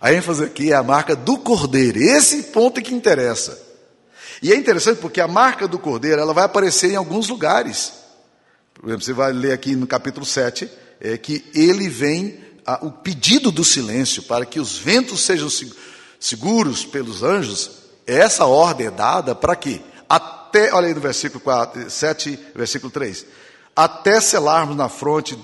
A 0.00 0.12
ênfase 0.12 0.44
aqui 0.44 0.72
é 0.72 0.74
a 0.74 0.82
marca 0.82 1.14
do 1.16 1.38
cordeiro. 1.38 1.98
Esse 1.98 2.44
ponto 2.44 2.78
é 2.78 2.82
que 2.82 2.94
interessa. 2.94 3.68
E 4.42 4.52
é 4.52 4.56
interessante 4.56 5.00
porque 5.00 5.20
a 5.20 5.28
marca 5.28 5.66
do 5.66 5.78
cordeiro 5.78 6.20
ela 6.20 6.32
vai 6.32 6.44
aparecer 6.44 6.92
em 6.92 6.96
alguns 6.96 7.28
lugares. 7.28 7.92
Por 8.74 8.88
exemplo, 8.88 9.04
você 9.04 9.12
vai 9.12 9.32
ler 9.32 9.52
aqui 9.52 9.74
no 9.74 9.86
capítulo 9.86 10.24
7, 10.24 10.70
é 11.00 11.18
que 11.18 11.44
ele 11.52 11.88
vem, 11.88 12.38
a, 12.64 12.84
o 12.84 12.92
pedido 12.92 13.50
do 13.50 13.64
silêncio 13.64 14.22
para 14.22 14.46
que 14.46 14.60
os 14.60 14.78
ventos 14.78 15.22
sejam 15.22 15.48
seguros 16.20 16.84
pelos 16.84 17.22
anjos. 17.22 17.70
Essa 18.06 18.46
ordem 18.46 18.86
é 18.86 18.90
dada 18.90 19.34
para 19.34 19.56
quê? 19.56 19.80
Até, 20.08 20.72
olha 20.72 20.86
aí 20.86 20.94
no 20.94 21.00
versículo 21.00 21.40
4, 21.40 21.90
7, 21.90 22.38
versículo 22.54 22.92
3. 22.92 23.26
Até 23.78 24.20
selarmos 24.20 24.74
na 24.74 24.88
fronte 24.88 25.38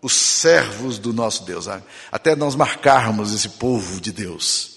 os 0.00 0.12
servos 0.12 0.96
do 0.96 1.12
nosso 1.12 1.42
Deus, 1.42 1.66
até 2.12 2.36
nós 2.36 2.54
marcarmos 2.54 3.34
esse 3.34 3.48
povo 3.48 4.00
de 4.00 4.12
Deus. 4.12 4.76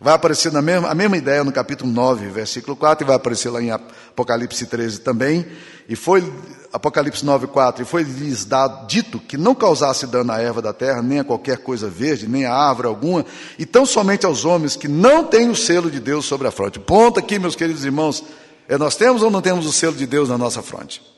Vai 0.00 0.14
aparecer 0.14 0.50
na 0.50 0.62
mesma, 0.62 0.88
a 0.88 0.94
mesma 0.94 1.18
ideia 1.18 1.44
no 1.44 1.52
capítulo 1.52 1.92
9, 1.92 2.30
versículo 2.30 2.74
4, 2.74 3.04
e 3.04 3.06
vai 3.06 3.16
aparecer 3.16 3.50
lá 3.50 3.60
em 3.60 3.70
Apocalipse 3.70 4.64
13 4.64 5.00
também. 5.00 5.46
E 5.86 5.94
foi, 5.94 6.32
Apocalipse 6.72 7.22
9, 7.22 7.48
4, 7.48 7.82
e 7.82 7.84
foi 7.84 8.02
lhes 8.02 8.46
dado, 8.46 8.86
dito 8.86 9.20
que 9.20 9.36
não 9.36 9.54
causasse 9.54 10.06
dano 10.06 10.32
à 10.32 10.40
erva 10.40 10.62
da 10.62 10.72
terra, 10.72 11.02
nem 11.02 11.18
a 11.18 11.24
qualquer 11.24 11.58
coisa 11.58 11.90
verde, 11.90 12.26
nem 12.26 12.46
a 12.46 12.54
árvore 12.54 12.88
alguma, 12.88 13.26
e 13.58 13.66
tão 13.66 13.84
somente 13.84 14.24
aos 14.24 14.46
homens 14.46 14.74
que 14.74 14.88
não 14.88 15.22
têm 15.22 15.50
o 15.50 15.54
selo 15.54 15.90
de 15.90 16.00
Deus 16.00 16.24
sobre 16.24 16.48
a 16.48 16.50
fronte. 16.50 16.80
Ponto 16.80 17.20
aqui, 17.20 17.38
meus 17.38 17.54
queridos 17.54 17.84
irmãos, 17.84 18.24
é 18.66 18.78
nós 18.78 18.96
temos 18.96 19.22
ou 19.22 19.30
não 19.30 19.42
temos 19.42 19.66
o 19.66 19.72
selo 19.72 19.96
de 19.96 20.06
Deus 20.06 20.30
na 20.30 20.38
nossa 20.38 20.62
fronte? 20.62 21.17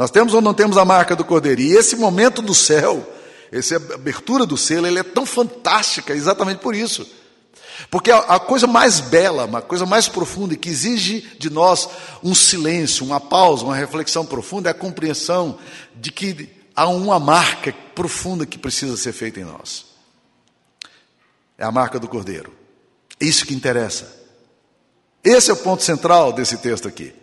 Nós 0.00 0.10
temos 0.10 0.32
ou 0.32 0.40
não 0.40 0.54
temos 0.54 0.78
a 0.78 0.84
marca 0.86 1.14
do 1.14 1.26
cordeiro? 1.26 1.60
E 1.60 1.72
esse 1.72 1.94
momento 1.94 2.40
do 2.40 2.54
céu, 2.54 3.06
essa 3.52 3.76
abertura 3.76 4.46
do 4.46 4.56
selo, 4.56 4.86
ele 4.86 4.98
é 4.98 5.02
tão 5.02 5.26
fantástica 5.26 6.14
exatamente 6.14 6.60
por 6.60 6.74
isso. 6.74 7.06
Porque 7.90 8.10
a, 8.10 8.40
coisa 8.40 8.66
mais 8.66 8.98
bela, 8.98 9.44
uma 9.44 9.60
coisa 9.60 9.84
mais 9.84 10.08
profunda 10.08 10.54
e 10.54 10.56
que 10.56 10.70
exige 10.70 11.20
de 11.38 11.50
nós 11.50 11.86
um 12.22 12.34
silêncio, 12.34 13.04
uma 13.04 13.20
pausa, 13.20 13.62
uma 13.62 13.76
reflexão 13.76 14.24
profunda 14.24 14.70
é 14.70 14.72
a 14.72 14.74
compreensão 14.74 15.58
de 15.94 16.10
que 16.10 16.48
há 16.74 16.88
uma 16.88 17.20
marca 17.20 17.70
profunda 17.94 18.46
que 18.46 18.56
precisa 18.56 18.96
ser 18.96 19.12
feita 19.12 19.38
em 19.38 19.44
nós. 19.44 19.84
É 21.58 21.64
a 21.66 21.70
marca 21.70 22.00
do 22.00 22.08
cordeiro. 22.08 22.54
É 23.20 23.26
isso 23.26 23.44
que 23.44 23.52
interessa. 23.52 24.10
Esse 25.22 25.50
é 25.50 25.52
o 25.52 25.58
ponto 25.58 25.82
central 25.82 26.32
desse 26.32 26.56
texto 26.56 26.88
aqui. 26.88 27.20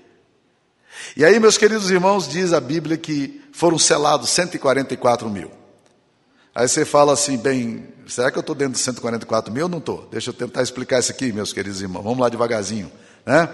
E 1.15 1.23
aí, 1.23 1.39
meus 1.39 1.57
queridos 1.57 1.89
irmãos, 1.89 2.27
diz 2.27 2.53
a 2.53 2.59
Bíblia 2.59 2.97
que 2.97 3.41
foram 3.51 3.79
selados 3.79 4.29
144 4.29 5.29
mil. 5.29 5.51
Aí 6.53 6.67
você 6.67 6.83
fala 6.85 7.13
assim, 7.13 7.37
bem, 7.37 7.87
será 8.07 8.31
que 8.31 8.37
eu 8.37 8.41
estou 8.41 8.55
dentro 8.55 8.73
de 8.73 8.79
144 8.79 9.53
mil 9.53 9.69
não 9.69 9.77
estou? 9.77 10.07
Deixa 10.11 10.31
eu 10.31 10.33
tentar 10.33 10.63
explicar 10.63 10.99
isso 10.99 11.11
aqui, 11.11 11.31
meus 11.31 11.53
queridos 11.53 11.81
irmãos. 11.81 12.03
Vamos 12.03 12.19
lá 12.19 12.29
devagarzinho. 12.29 12.91
Né? 13.25 13.47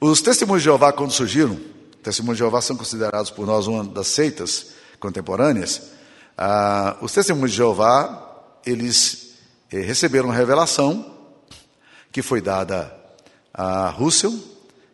Os 0.00 0.20
testemunhos 0.20 0.62
de 0.62 0.64
Jeová, 0.64 0.92
quando 0.92 1.12
surgiram, 1.12 1.58
testemunhos 2.02 2.36
de 2.36 2.40
Jeová 2.40 2.60
são 2.60 2.76
considerados 2.76 3.30
por 3.30 3.46
nós 3.46 3.66
uma 3.66 3.84
das 3.84 4.08
seitas 4.08 4.68
contemporâneas. 4.98 5.82
Ah, 6.36 6.96
os 7.00 7.12
testemunhos 7.12 7.52
de 7.52 7.56
Jeová, 7.56 8.60
eles 8.66 9.34
eh, 9.72 9.80
receberam 9.80 10.28
revelação 10.28 11.14
que 12.10 12.22
foi 12.22 12.40
dada 12.40 12.94
a 13.52 13.88
Russell, 13.90 14.36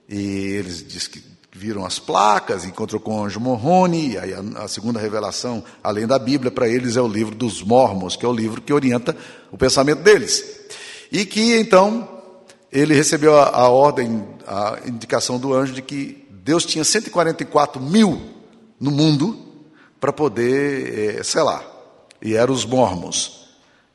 e 0.09 0.19
eles 0.19 0.87
diz 0.87 1.07
que 1.07 1.34
viram 1.57 1.87
as 1.87 2.01
placas, 2.01 2.65
encontrou 2.65 3.01
com 3.01 3.17
o 3.17 3.25
anjo 3.25 3.39
Morrone, 3.39 4.11
e 4.11 4.19
aí 4.19 4.35
a, 4.35 4.65
a 4.65 4.69
segunda 4.69 4.99
revelação, 4.99 5.63
além 5.85 6.05
da 6.05 6.19
Bíblia, 6.19 6.51
para 6.51 6.69
eles 6.69 6.97
é 6.97 7.01
o 7.01 7.07
livro 7.07 7.33
dos 7.33 7.63
Mormons, 7.63 8.17
que 8.17 8.27
é 8.27 8.29
o 8.29 8.33
livro 8.33 8.61
que 8.61 8.73
orienta 8.73 9.17
o 9.53 9.57
pensamento 9.57 10.03
deles. 10.03 10.45
E 11.13 11.25
que 11.25 11.57
então 11.57 12.09
ele 12.73 12.93
recebeu 12.93 13.39
a, 13.39 13.51
a 13.51 13.69
ordem, 13.69 14.27
a 14.45 14.81
indicação 14.85 15.39
do 15.39 15.55
anjo 15.55 15.73
de 15.73 15.81
que 15.81 16.27
Deus 16.29 16.67
tinha 16.67 16.83
144 16.83 17.81
mil 17.81 18.21
no 18.81 18.91
mundo 18.91 19.39
para 20.01 20.13
poder 20.13 21.19
é, 21.21 21.23
selar, 21.23 21.65
e 22.21 22.35
eram 22.35 22.53
os 22.53 22.65
Mormons. 22.65 23.47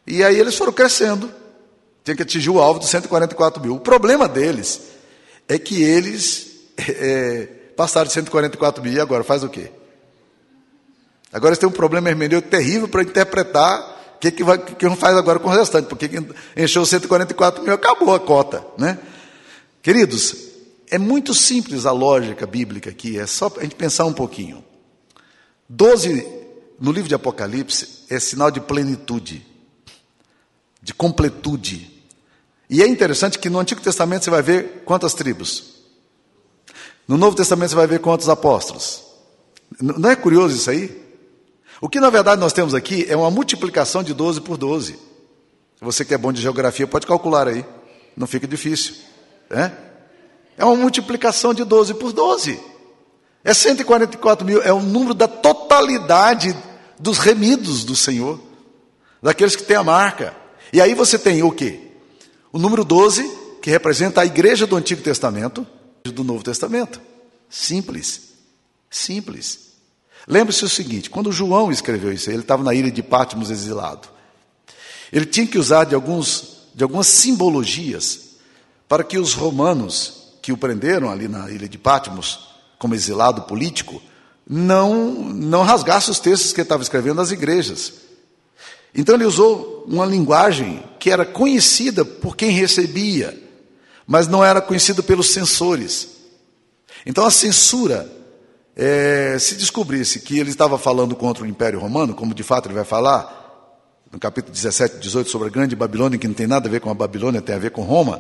E 0.08 0.24
aí 0.24 0.40
eles 0.40 0.56
foram 0.56 0.72
crescendo, 0.72 1.30
tinha 2.06 2.16
que 2.16 2.24
atingir 2.24 2.52
o 2.52 2.60
alvo 2.62 2.80
de 2.80 2.88
144 2.88 3.62
mil. 3.62 3.76
O 3.76 3.82
problema 3.82 4.30
deles 4.30 4.80
é 5.46 5.60
que 5.60 5.84
eles 5.84 6.49
é, 6.88 7.46
passaram 7.76 8.08
de 8.08 8.14
144 8.14 8.84
mil 8.84 8.94
e 8.94 9.00
agora 9.00 9.24
faz 9.24 9.44
o 9.44 9.50
quê? 9.50 9.72
Agora 11.32 11.52
eles 11.52 11.60
têm 11.60 11.70
um 11.70 11.72
problema 11.72 12.10
hermenêutico 12.10 12.50
terrível 12.50 12.88
para 12.88 13.04
interpretar 13.04 13.80
o 14.16 14.20
que, 14.20 14.32
que, 14.32 14.44
que, 14.44 14.76
que 14.76 14.96
faz 14.96 15.16
agora 15.16 15.40
com 15.40 15.48
o 15.48 15.52
restante, 15.52 15.88
porque 15.88 16.10
encheu 16.58 16.86
144 16.86 17.64
mil, 17.64 17.74
acabou 17.74 18.14
a 18.14 18.20
cota. 18.20 18.66
Né? 18.78 18.98
Queridos, 19.82 20.36
é 20.90 20.98
muito 20.98 21.34
simples 21.34 21.86
a 21.86 21.92
lógica 21.92 22.46
bíblica 22.48 22.90
aqui, 22.90 23.18
é 23.18 23.26
só 23.28 23.52
a 23.58 23.62
gente 23.62 23.76
pensar 23.76 24.06
um 24.06 24.14
pouquinho. 24.14 24.64
12 25.70 26.26
no 26.80 26.92
livro 26.92 27.08
de 27.08 27.16
Apocalipse 27.16 28.06
é 28.10 28.20
sinal 28.20 28.50
de 28.50 28.60
plenitude, 28.60 29.46
de 30.82 30.94
completude. 30.94 32.04
E 32.70 32.82
é 32.82 32.88
interessante 32.88 33.38
que 33.38 33.50
no 33.50 33.60
Antigo 33.60 33.82
Testamento 33.82 34.24
você 34.24 34.30
vai 34.30 34.42
ver 34.42 34.82
quantas 34.86 35.14
tribos? 35.14 35.79
No 37.10 37.18
Novo 37.18 37.36
Testamento 37.36 37.72
você 37.72 37.76
vai 37.76 37.88
ver 37.88 38.02
quantos 38.02 38.30
apóstolos. 38.30 39.04
Não 39.82 40.12
é 40.12 40.16
curioso 40.16 40.56
isso 40.56 40.70
aí? 40.70 40.96
O 41.82 41.90
que 41.90 42.00
na 42.00 42.12
verdade 42.12 42.40
nós 42.40 42.54
temos 42.54 42.76
aqui 42.76 43.08
é 43.10 43.18
uma 43.18 43.32
multiplicação 43.32 44.04
de 44.04 44.14
12 44.14 44.42
por 44.42 44.58
12. 44.58 44.94
Se 44.94 45.00
você 45.82 46.06
que 46.06 46.14
é 46.14 46.20
bom 46.20 46.32
de 46.32 46.40
geografia, 46.40 46.86
pode 46.86 47.08
calcular 47.08 47.48
aí. 47.48 47.66
Não 48.16 48.28
fica 48.28 48.48
difícil. 48.48 48.94
É, 49.50 49.72
é 50.56 50.64
uma 50.64 50.76
multiplicação 50.76 51.52
de 51.52 51.64
12 51.64 51.96
por 51.96 52.14
12. 52.14 52.60
É 53.44 53.56
144 53.56 54.46
mil, 54.46 54.62
é 54.62 54.72
o 54.72 54.80
número 54.80 55.16
da 55.16 55.28
totalidade 55.28 56.56
dos 57.00 57.18
remidos 57.18 57.84
do 57.84 57.96
Senhor, 57.96 58.40
daqueles 59.20 59.56
que 59.56 59.64
têm 59.64 59.78
a 59.78 59.84
marca. 59.84 60.36
E 60.72 60.80
aí 60.80 60.94
você 60.94 61.18
tem 61.18 61.42
o 61.42 61.52
quê? 61.52 61.80
O 62.54 62.60
número 62.60 62.84
12, 62.86 63.28
que 63.64 63.72
representa 63.72 64.22
a 64.22 64.28
igreja 64.28 64.68
do 64.68 64.76
Antigo 64.76 65.02
Testamento, 65.02 65.66
do 66.12 66.24
Novo 66.24 66.44
Testamento. 66.44 67.02
Simples. 67.50 68.30
Simples. 68.90 69.70
Lembre-se 70.28 70.64
o 70.64 70.70
seguinte: 70.70 71.10
quando 71.10 71.32
João 71.32 71.72
escreveu 71.72 72.12
isso, 72.12 72.30
ele 72.30 72.42
estava 72.42 72.64
na 72.64 72.74
ilha 72.74 72.92
de 72.92 73.02
Patmos 73.02 73.50
exilado. 73.50 74.08
Ele 75.12 75.26
tinha 75.26 75.48
que 75.48 75.58
usar 75.58 75.86
de, 75.86 75.96
alguns, 75.96 76.58
de 76.76 76.84
algumas 76.84 77.08
simbologias 77.08 78.30
para 78.88 79.04
que 79.04 79.18
os 79.18 79.34
romanos 79.34 80.20
que 80.42 80.52
o 80.52 80.58
prenderam 80.58 81.10
ali 81.10 81.28
na 81.28 81.50
ilha 81.50 81.68
de 81.68 81.78
Patmos, 81.78 82.48
como 82.78 82.96
exilado 82.96 83.44
político, 83.44 84.02
não, 84.48 85.14
não 85.14 85.64
rasgassem 85.64 86.12
os 86.12 86.20
textos 86.20 86.54
que 86.54 86.62
ele 86.62 86.66
estava 86.66 86.82
escrevendo 86.82 87.16
nas 87.16 87.32
igrejas. 87.32 87.94
Então 88.94 89.16
ele 89.16 89.26
usou 89.26 89.86
uma 89.88 90.06
linguagem 90.06 90.84
que 91.00 91.12
era 91.12 91.26
conhecida 91.26 92.04
por 92.04 92.36
quem 92.36 92.52
recebia 92.52 93.49
mas 94.10 94.28
não 94.28 94.44
era 94.44 94.60
conhecido 94.60 95.04
pelos 95.04 95.30
censores. 95.30 96.08
Então 97.06 97.28
a 97.28 97.30
censura, 97.30 98.12
é, 98.76 99.38
se 99.40 99.54
descobrisse 99.54 100.22
que 100.22 100.40
ele 100.40 100.50
estava 100.50 100.80
falando 100.80 101.16
contra 101.16 101.44
o 101.44 101.48
Império 101.48 101.80
Romano, 101.80 102.16
como 102.16 102.34
de 102.34 102.42
fato 102.42 102.66
ele 102.66 102.74
vai 102.74 102.84
falar, 102.84 104.02
no 104.12 104.18
capítulo 104.18 104.52
17, 104.52 104.98
18, 104.98 105.30
sobre 105.30 105.50
a 105.50 105.52
grande 105.52 105.76
Babilônia, 105.76 106.18
que 106.18 106.28
não 106.28 106.34
tem 106.34 106.48
nada 106.48 106.68
a 106.68 106.72
ver 106.72 106.82
com 106.82 106.90
a 106.90 106.94
Babilônia, 106.96 107.40
tem 107.40 107.54
a 107.54 107.60
ver 107.60 107.70
com 107.70 107.84
Roma, 107.84 108.20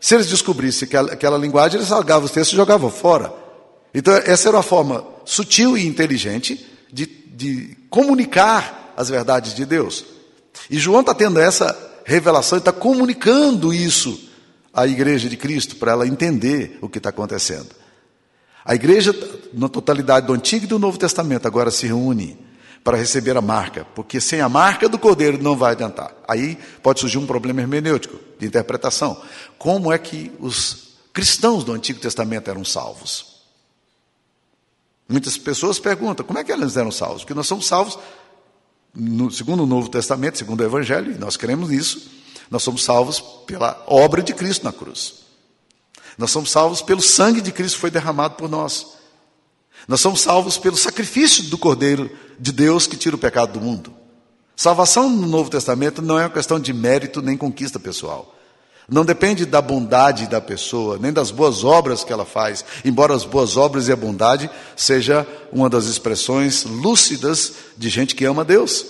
se 0.00 0.14
eles 0.14 0.26
descobrissem 0.26 0.88
aquela, 0.88 1.12
aquela 1.12 1.36
linguagem, 1.36 1.78
eles 1.78 1.90
largavam 1.90 2.24
os 2.24 2.30
textos 2.30 2.54
e 2.54 2.56
jogavam 2.56 2.88
fora. 2.88 3.30
Então, 3.92 4.14
essa 4.14 4.48
era 4.48 4.56
uma 4.56 4.62
forma 4.62 5.04
sutil 5.26 5.76
e 5.76 5.86
inteligente 5.86 6.66
de, 6.90 7.04
de 7.04 7.76
comunicar 7.90 8.94
as 8.96 9.10
verdades 9.10 9.52
de 9.54 9.66
Deus. 9.66 10.02
E 10.70 10.78
João 10.78 11.00
está 11.00 11.12
tendo 11.12 11.38
essa 11.38 11.76
revelação 12.06 12.56
e 12.56 12.60
está 12.60 12.72
comunicando 12.72 13.74
isso 13.74 14.25
a 14.76 14.86
igreja 14.86 15.26
de 15.26 15.38
Cristo 15.38 15.76
para 15.76 15.92
ela 15.92 16.06
entender 16.06 16.78
o 16.82 16.88
que 16.88 16.98
está 16.98 17.08
acontecendo. 17.08 17.70
A 18.62 18.74
igreja, 18.74 19.14
na 19.54 19.70
totalidade 19.70 20.26
do 20.26 20.34
Antigo 20.34 20.66
e 20.66 20.68
do 20.68 20.78
Novo 20.78 20.98
Testamento, 20.98 21.46
agora 21.46 21.70
se 21.70 21.86
reúne 21.86 22.38
para 22.84 22.98
receber 22.98 23.36
a 23.36 23.40
marca, 23.40 23.86
porque 23.94 24.20
sem 24.20 24.40
a 24.42 24.48
marca 24.48 24.86
do 24.86 24.98
cordeiro 24.98 25.42
não 25.42 25.56
vai 25.56 25.72
adiantar. 25.72 26.14
Aí 26.28 26.58
pode 26.82 27.00
surgir 27.00 27.16
um 27.16 27.26
problema 27.26 27.62
hermenêutico, 27.62 28.18
de 28.38 28.46
interpretação. 28.46 29.20
Como 29.58 29.90
é 29.90 29.96
que 29.96 30.30
os 30.38 30.98
cristãos 31.12 31.64
do 31.64 31.72
Antigo 31.72 31.98
Testamento 31.98 32.50
eram 32.50 32.64
salvos? 32.64 33.40
Muitas 35.08 35.38
pessoas 35.38 35.78
perguntam: 35.78 36.26
como 36.26 36.38
é 36.38 36.44
que 36.44 36.52
eles 36.52 36.76
eram 36.76 36.90
salvos? 36.92 37.22
Porque 37.22 37.34
nós 37.34 37.46
somos 37.46 37.66
salvos, 37.66 37.98
no, 38.94 39.30
segundo 39.30 39.62
o 39.62 39.66
Novo 39.66 39.88
Testamento, 39.88 40.36
segundo 40.36 40.60
o 40.60 40.64
Evangelho, 40.64 41.12
e 41.12 41.18
nós 41.18 41.36
cremos 41.36 41.70
nisso, 41.70 42.10
nós 42.50 42.62
somos 42.62 42.84
salvos 42.84 43.20
pela 43.46 43.82
obra 43.86 44.22
de 44.22 44.32
Cristo 44.32 44.64
na 44.64 44.72
cruz. 44.72 45.26
Nós 46.16 46.30
somos 46.30 46.50
salvos 46.50 46.80
pelo 46.80 47.02
sangue 47.02 47.40
de 47.40 47.52
Cristo 47.52 47.74
que 47.74 47.80
foi 47.80 47.90
derramado 47.90 48.34
por 48.34 48.48
nós. 48.48 48.86
Nós 49.86 50.00
somos 50.00 50.20
salvos 50.20 50.56
pelo 50.56 50.76
sacrifício 50.76 51.44
do 51.44 51.58
Cordeiro 51.58 52.10
de 52.38 52.52
Deus 52.52 52.86
que 52.86 52.96
tira 52.96 53.14
o 53.14 53.18
pecado 53.18 53.52
do 53.52 53.60
mundo. 53.60 53.92
Salvação 54.56 55.10
no 55.10 55.26
Novo 55.26 55.50
Testamento 55.50 56.00
não 56.00 56.18
é 56.18 56.22
uma 56.22 56.30
questão 56.30 56.58
de 56.58 56.72
mérito 56.72 57.20
nem 57.20 57.36
conquista 57.36 57.78
pessoal. 57.78 58.34
Não 58.88 59.04
depende 59.04 59.44
da 59.44 59.60
bondade 59.60 60.28
da 60.28 60.40
pessoa, 60.40 60.96
nem 60.96 61.12
das 61.12 61.30
boas 61.30 61.64
obras 61.64 62.04
que 62.04 62.12
ela 62.12 62.24
faz, 62.24 62.64
embora 62.84 63.14
as 63.14 63.24
boas 63.24 63.56
obras 63.56 63.88
e 63.88 63.92
a 63.92 63.96
bondade 63.96 64.48
seja 64.76 65.26
uma 65.52 65.68
das 65.68 65.86
expressões 65.86 66.64
lúcidas 66.64 67.52
de 67.76 67.88
gente 67.88 68.14
que 68.14 68.24
ama 68.24 68.44
Deus. 68.44 68.86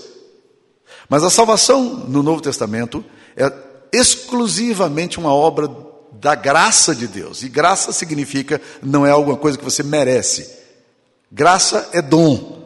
Mas 1.09 1.25
a 1.25 1.31
salvação 1.31 1.83
no 2.09 2.23
Novo 2.23 2.43
Testamento 2.43 3.05
é 3.37 3.53
exclusivamente 3.93 5.19
uma 5.19 5.33
obra 5.33 5.69
da 6.13 6.35
graça 6.35 6.95
de 6.95 7.07
Deus. 7.07 7.43
E 7.43 7.49
graça 7.49 7.93
significa 7.93 8.61
não 8.83 9.07
é 9.07 9.11
alguma 9.11 9.37
coisa 9.37 9.59
que 9.59 9.65
você 9.65 9.83
merece. 9.83 10.51
Graça 11.31 11.89
é 11.93 12.01
dom. 12.01 12.65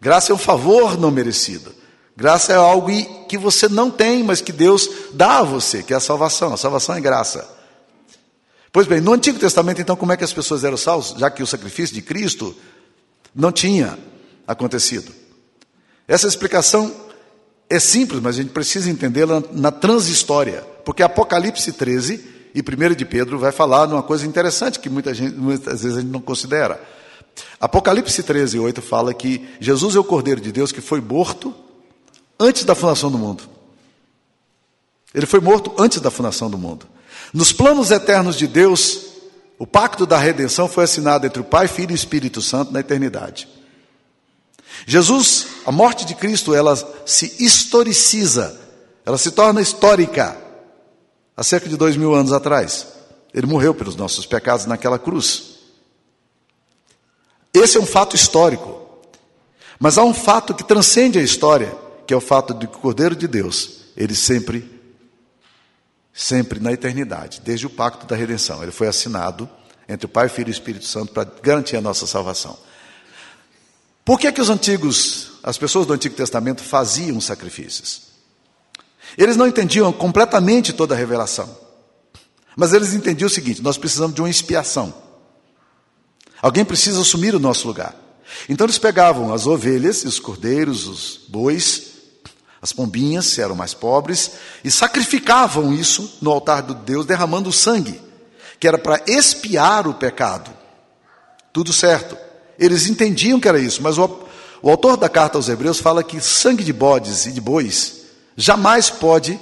Graça 0.00 0.32
é 0.32 0.34
um 0.34 0.38
favor 0.38 0.98
não 0.98 1.10
merecido. 1.10 1.74
Graça 2.16 2.52
é 2.52 2.56
algo 2.56 2.90
que 3.26 3.36
você 3.36 3.68
não 3.68 3.90
tem, 3.90 4.22
mas 4.22 4.40
que 4.40 4.52
Deus 4.52 4.88
dá 5.12 5.38
a 5.38 5.42
você, 5.42 5.82
que 5.82 5.92
é 5.92 5.96
a 5.96 6.00
salvação. 6.00 6.54
A 6.54 6.56
salvação 6.56 6.94
é 6.94 7.00
graça. 7.00 7.46
Pois 8.72 8.86
bem, 8.86 9.00
no 9.00 9.12
Antigo 9.12 9.38
Testamento, 9.38 9.80
então, 9.80 9.96
como 9.96 10.12
é 10.12 10.16
que 10.16 10.24
as 10.24 10.32
pessoas 10.32 10.64
eram 10.64 10.76
salvas? 10.76 11.18
Já 11.18 11.30
que 11.30 11.42
o 11.42 11.46
sacrifício 11.46 11.94
de 11.94 12.02
Cristo 12.02 12.54
não 13.34 13.52
tinha 13.52 13.98
acontecido. 14.46 15.12
Essa 16.08 16.26
explicação 16.26 16.94
é 17.68 17.78
simples, 17.78 18.20
mas 18.20 18.36
a 18.36 18.42
gente 18.42 18.52
precisa 18.52 18.90
entendê-la 18.90 19.42
na 19.52 19.70
transhistória. 19.70 20.62
Porque 20.84 21.02
Apocalipse 21.02 21.72
13 21.72 22.24
e 22.54 22.60
1 22.60 22.94
de 22.94 23.04
Pedro 23.04 23.38
vai 23.38 23.52
falar 23.52 23.86
de 23.86 23.92
uma 23.92 24.02
coisa 24.02 24.26
interessante 24.26 24.78
que 24.78 24.88
muita 24.88 25.12
gente, 25.12 25.34
muitas 25.34 25.82
vezes 25.82 25.98
a 25.98 26.00
gente 26.00 26.12
não 26.12 26.20
considera. 26.20 26.80
Apocalipse 27.60 28.22
13, 28.22 28.58
8 28.58 28.80
fala 28.80 29.12
que 29.12 29.46
Jesus 29.60 29.96
é 29.96 29.98
o 29.98 30.04
Cordeiro 30.04 30.40
de 30.40 30.52
Deus 30.52 30.72
que 30.72 30.80
foi 30.80 31.00
morto 31.00 31.54
antes 32.38 32.64
da 32.64 32.74
fundação 32.74 33.10
do 33.10 33.18
mundo. 33.18 33.44
Ele 35.14 35.26
foi 35.26 35.40
morto 35.40 35.72
antes 35.78 36.00
da 36.00 36.10
fundação 36.10 36.50
do 36.50 36.58
mundo. 36.58 36.86
Nos 37.32 37.52
planos 37.52 37.90
eternos 37.90 38.36
de 38.36 38.46
Deus, 38.46 39.06
o 39.58 39.66
pacto 39.66 40.06
da 40.06 40.18
redenção 40.18 40.68
foi 40.68 40.84
assinado 40.84 41.26
entre 41.26 41.40
o 41.40 41.44
Pai, 41.44 41.66
Filho 41.66 41.92
e 41.92 41.94
Espírito 41.94 42.40
Santo 42.40 42.72
na 42.72 42.80
eternidade. 42.80 43.48
Jesus, 44.84 45.46
a 45.64 45.72
morte 45.72 46.04
de 46.04 46.14
Cristo, 46.14 46.54
ela 46.54 46.76
se 47.06 47.36
historiciza, 47.38 48.60
ela 49.04 49.16
se 49.16 49.30
torna 49.30 49.60
histórica. 49.60 50.36
Há 51.36 51.44
cerca 51.44 51.68
de 51.68 51.76
dois 51.76 51.96
mil 51.96 52.14
anos 52.14 52.32
atrás, 52.32 52.86
ele 53.32 53.46
morreu 53.46 53.74
pelos 53.74 53.94
nossos 53.96 54.26
pecados 54.26 54.66
naquela 54.66 54.98
cruz. 54.98 55.56
Esse 57.54 57.76
é 57.76 57.80
um 57.80 57.86
fato 57.86 58.14
histórico. 58.16 58.86
Mas 59.78 59.98
há 59.98 60.04
um 60.04 60.14
fato 60.14 60.54
que 60.54 60.64
transcende 60.64 61.18
a 61.18 61.22
história, 61.22 61.74
que 62.06 62.14
é 62.14 62.16
o 62.16 62.20
fato 62.20 62.54
de 62.54 62.66
que 62.66 62.76
o 62.76 62.80
Cordeiro 62.80 63.14
de 63.14 63.28
Deus, 63.28 63.82
ele 63.96 64.14
sempre, 64.14 64.80
sempre 66.12 66.60
na 66.60 66.72
eternidade, 66.72 67.40
desde 67.44 67.66
o 67.66 67.70
pacto 67.70 68.06
da 68.06 68.16
redenção, 68.16 68.62
ele 68.62 68.72
foi 68.72 68.88
assinado 68.88 69.48
entre 69.88 70.06
o 70.06 70.08
Pai, 70.08 70.28
Filho 70.28 70.48
e 70.48 70.52
Espírito 70.52 70.86
Santo 70.86 71.12
para 71.12 71.30
garantir 71.42 71.76
a 71.76 71.80
nossa 71.80 72.06
salvação. 72.06 72.58
Por 74.06 74.20
que, 74.20 74.30
que 74.30 74.40
os 74.40 74.48
antigos, 74.48 75.32
as 75.42 75.58
pessoas 75.58 75.84
do 75.84 75.92
Antigo 75.92 76.14
Testamento 76.14 76.62
faziam 76.62 77.20
sacrifícios? 77.20 78.02
Eles 79.18 79.36
não 79.36 79.48
entendiam 79.48 79.92
completamente 79.92 80.72
toda 80.72 80.94
a 80.94 80.96
revelação, 80.96 81.58
mas 82.56 82.72
eles 82.72 82.94
entendiam 82.94 83.26
o 83.26 83.30
seguinte: 83.30 83.60
nós 83.60 83.76
precisamos 83.76 84.14
de 84.14 84.22
uma 84.22 84.30
expiação. 84.30 84.94
Alguém 86.40 86.64
precisa 86.64 87.00
assumir 87.00 87.34
o 87.34 87.40
nosso 87.40 87.66
lugar. 87.66 87.96
Então 88.48 88.64
eles 88.64 88.78
pegavam 88.78 89.34
as 89.34 89.44
ovelhas, 89.44 90.04
os 90.04 90.20
cordeiros, 90.20 90.86
os 90.86 91.20
bois, 91.26 91.94
as 92.62 92.72
pombinhas, 92.72 93.26
se 93.26 93.40
eram 93.40 93.56
mais 93.56 93.74
pobres, 93.74 94.34
e 94.62 94.70
sacrificavam 94.70 95.74
isso 95.74 96.18
no 96.22 96.30
altar 96.30 96.62
do 96.62 96.74
Deus, 96.74 97.06
derramando 97.06 97.50
sangue, 97.50 98.00
que 98.60 98.68
era 98.68 98.78
para 98.78 99.02
expiar 99.08 99.88
o 99.88 99.94
pecado. 99.94 100.48
Tudo 101.52 101.72
certo. 101.72 102.25
Eles 102.58 102.88
entendiam 102.88 103.40
que 103.40 103.48
era 103.48 103.58
isso, 103.58 103.82
mas 103.82 103.98
o, 103.98 104.26
o 104.62 104.70
autor 104.70 104.96
da 104.96 105.08
carta 105.08 105.38
aos 105.38 105.48
Hebreus 105.48 105.78
fala 105.78 106.02
que 106.02 106.20
sangue 106.20 106.64
de 106.64 106.72
bodes 106.72 107.26
e 107.26 107.32
de 107.32 107.40
bois 107.40 108.06
jamais 108.36 108.90
pode 108.90 109.38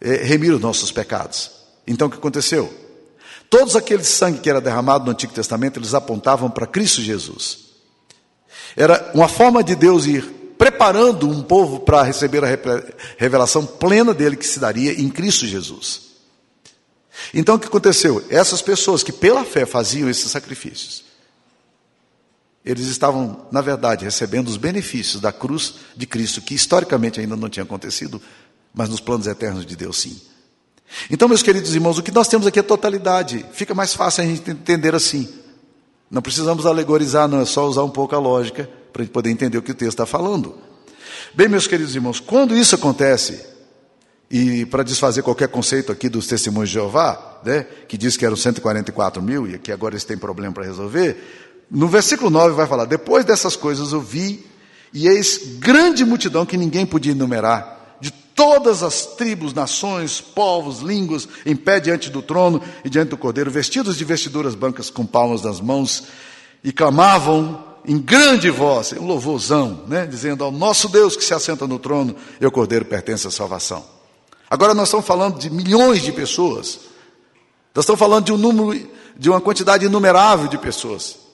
é, 0.00 0.16
remir 0.16 0.52
os 0.52 0.60
nossos 0.60 0.90
pecados. 0.90 1.50
Então 1.86 2.08
o 2.08 2.10
que 2.10 2.16
aconteceu? 2.16 2.72
Todos 3.48 3.76
aqueles 3.76 4.08
sangue 4.08 4.40
que 4.40 4.50
era 4.50 4.60
derramado 4.60 5.04
no 5.04 5.12
Antigo 5.12 5.32
Testamento, 5.32 5.78
eles 5.78 5.94
apontavam 5.94 6.50
para 6.50 6.66
Cristo 6.66 7.00
Jesus. 7.00 7.66
Era 8.76 9.10
uma 9.14 9.28
forma 9.28 9.62
de 9.62 9.74
Deus 9.74 10.06
ir 10.06 10.22
preparando 10.58 11.28
um 11.28 11.42
povo 11.42 11.80
para 11.80 12.02
receber 12.02 12.44
a 12.44 12.48
revelação 13.16 13.64
plena 13.64 14.12
dele 14.12 14.36
que 14.36 14.46
se 14.46 14.58
daria 14.58 14.92
em 14.92 15.08
Cristo 15.08 15.46
Jesus. 15.46 16.06
Então 17.32 17.54
o 17.54 17.58
que 17.58 17.66
aconteceu? 17.66 18.24
Essas 18.28 18.60
pessoas 18.60 19.02
que 19.02 19.12
pela 19.12 19.44
fé 19.44 19.64
faziam 19.64 20.08
esses 20.08 20.30
sacrifícios, 20.30 21.04
eles 22.66 22.86
estavam, 22.86 23.46
na 23.52 23.60
verdade, 23.60 24.04
recebendo 24.04 24.48
os 24.48 24.56
benefícios 24.56 25.22
da 25.22 25.32
cruz 25.32 25.76
de 25.96 26.04
Cristo, 26.04 26.40
que 26.40 26.52
historicamente 26.52 27.20
ainda 27.20 27.36
não 27.36 27.48
tinha 27.48 27.62
acontecido, 27.62 28.20
mas 28.74 28.88
nos 28.88 28.98
planos 28.98 29.28
eternos 29.28 29.64
de 29.64 29.76
Deus 29.76 29.96
sim. 29.98 30.20
Então, 31.08 31.28
meus 31.28 31.44
queridos 31.44 31.72
irmãos, 31.76 31.96
o 31.96 32.02
que 32.02 32.10
nós 32.10 32.26
temos 32.26 32.44
aqui 32.44 32.58
é 32.58 32.62
totalidade. 32.62 33.46
Fica 33.52 33.72
mais 33.72 33.94
fácil 33.94 34.24
a 34.24 34.26
gente 34.26 34.50
entender 34.50 34.96
assim. 34.96 35.28
Não 36.10 36.20
precisamos 36.20 36.66
alegorizar, 36.66 37.28
não, 37.28 37.40
é 37.40 37.44
só 37.44 37.68
usar 37.68 37.84
um 37.84 37.90
pouco 37.90 38.16
a 38.16 38.18
lógica 38.18 38.68
para 38.92 39.02
a 39.02 39.04
gente 39.04 39.12
poder 39.12 39.30
entender 39.30 39.58
o 39.58 39.62
que 39.62 39.70
o 39.70 39.74
texto 39.74 39.92
está 39.92 40.06
falando. 40.06 40.56
Bem, 41.34 41.48
meus 41.48 41.68
queridos 41.68 41.94
irmãos, 41.94 42.18
quando 42.18 42.56
isso 42.56 42.74
acontece, 42.74 43.46
e 44.28 44.66
para 44.66 44.82
desfazer 44.82 45.22
qualquer 45.22 45.48
conceito 45.48 45.92
aqui 45.92 46.08
dos 46.08 46.26
testemunhos 46.26 46.68
de 46.68 46.74
Jeová, 46.74 47.40
né, 47.44 47.64
que 47.86 47.96
diz 47.96 48.16
que 48.16 48.26
eram 48.26 48.36
144 48.36 49.22
mil 49.22 49.48
e 49.48 49.58
que 49.58 49.70
agora 49.70 49.94
eles 49.94 50.04
têm 50.04 50.18
problema 50.18 50.52
para 50.52 50.64
resolver, 50.64 51.45
no 51.70 51.88
versículo 51.88 52.30
9 52.30 52.54
vai 52.54 52.66
falar: 52.66 52.84
Depois 52.84 53.24
dessas 53.24 53.56
coisas 53.56 53.92
eu 53.92 54.00
vi, 54.00 54.46
e 54.92 55.08
eis 55.08 55.58
grande 55.58 56.04
multidão 56.04 56.46
que 56.46 56.56
ninguém 56.56 56.86
podia 56.86 57.12
enumerar, 57.12 57.96
de 58.00 58.10
todas 58.10 58.82
as 58.82 59.06
tribos, 59.06 59.52
nações, 59.52 60.20
povos, 60.20 60.80
línguas, 60.80 61.28
em 61.44 61.56
pé 61.56 61.80
diante 61.80 62.10
do 62.10 62.22
trono 62.22 62.62
e 62.84 62.90
diante 62.90 63.10
do 63.10 63.16
cordeiro, 63.16 63.50
vestidos 63.50 63.96
de 63.96 64.04
vestiduras 64.04 64.54
brancas 64.54 64.90
com 64.90 65.04
palmas 65.04 65.42
nas 65.42 65.60
mãos, 65.60 66.04
e 66.62 66.72
clamavam 66.72 67.64
em 67.86 67.98
grande 67.98 68.50
voz, 68.50 68.92
um 68.92 69.06
louvorzão, 69.06 69.84
né, 69.86 70.06
dizendo 70.06 70.42
ao 70.42 70.50
nosso 70.50 70.88
Deus 70.88 71.16
que 71.16 71.22
se 71.22 71.32
assenta 71.32 71.66
no 71.66 71.78
trono 71.78 72.16
e 72.40 72.44
o 72.44 72.50
Cordeiro 72.50 72.84
pertence 72.84 73.28
à 73.28 73.30
salvação. 73.30 73.84
Agora 74.50 74.74
nós 74.74 74.88
estamos 74.88 75.06
falando 75.06 75.38
de 75.38 75.48
milhões 75.50 76.02
de 76.02 76.10
pessoas. 76.10 76.80
Nós 77.74 77.84
estamos 77.84 77.98
falando 77.98 78.24
de 78.24 78.32
um 78.32 78.36
número, 78.36 78.88
de 79.16 79.30
uma 79.30 79.40
quantidade 79.40 79.84
inumerável 79.84 80.48
de 80.48 80.58
pessoas. 80.58 81.25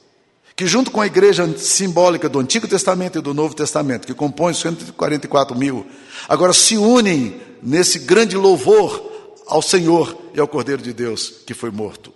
Que 0.63 0.67
junto 0.69 0.93
com 0.93 1.01
a 1.01 1.07
igreja 1.07 1.59
simbólica 1.59 2.29
do 2.29 2.39
Antigo 2.39 2.69
Testamento 2.69 3.19
e 3.19 3.21
do 3.21 3.35
Novo 3.35 3.53
Testamento, 3.53 4.07
que 4.07 4.15
compõe 4.15 4.55
144 4.55 5.59
mil, 5.59 5.85
agora 6.29 6.53
se 6.53 6.77
unem 6.77 7.41
nesse 7.61 7.99
grande 7.99 8.37
louvor 8.37 9.11
ao 9.49 9.61
Senhor 9.61 10.17
e 10.33 10.39
ao 10.39 10.47
Cordeiro 10.47 10.81
de 10.81 10.93
Deus 10.93 11.35
que 11.45 11.53
foi 11.53 11.73
morto. 11.73 12.15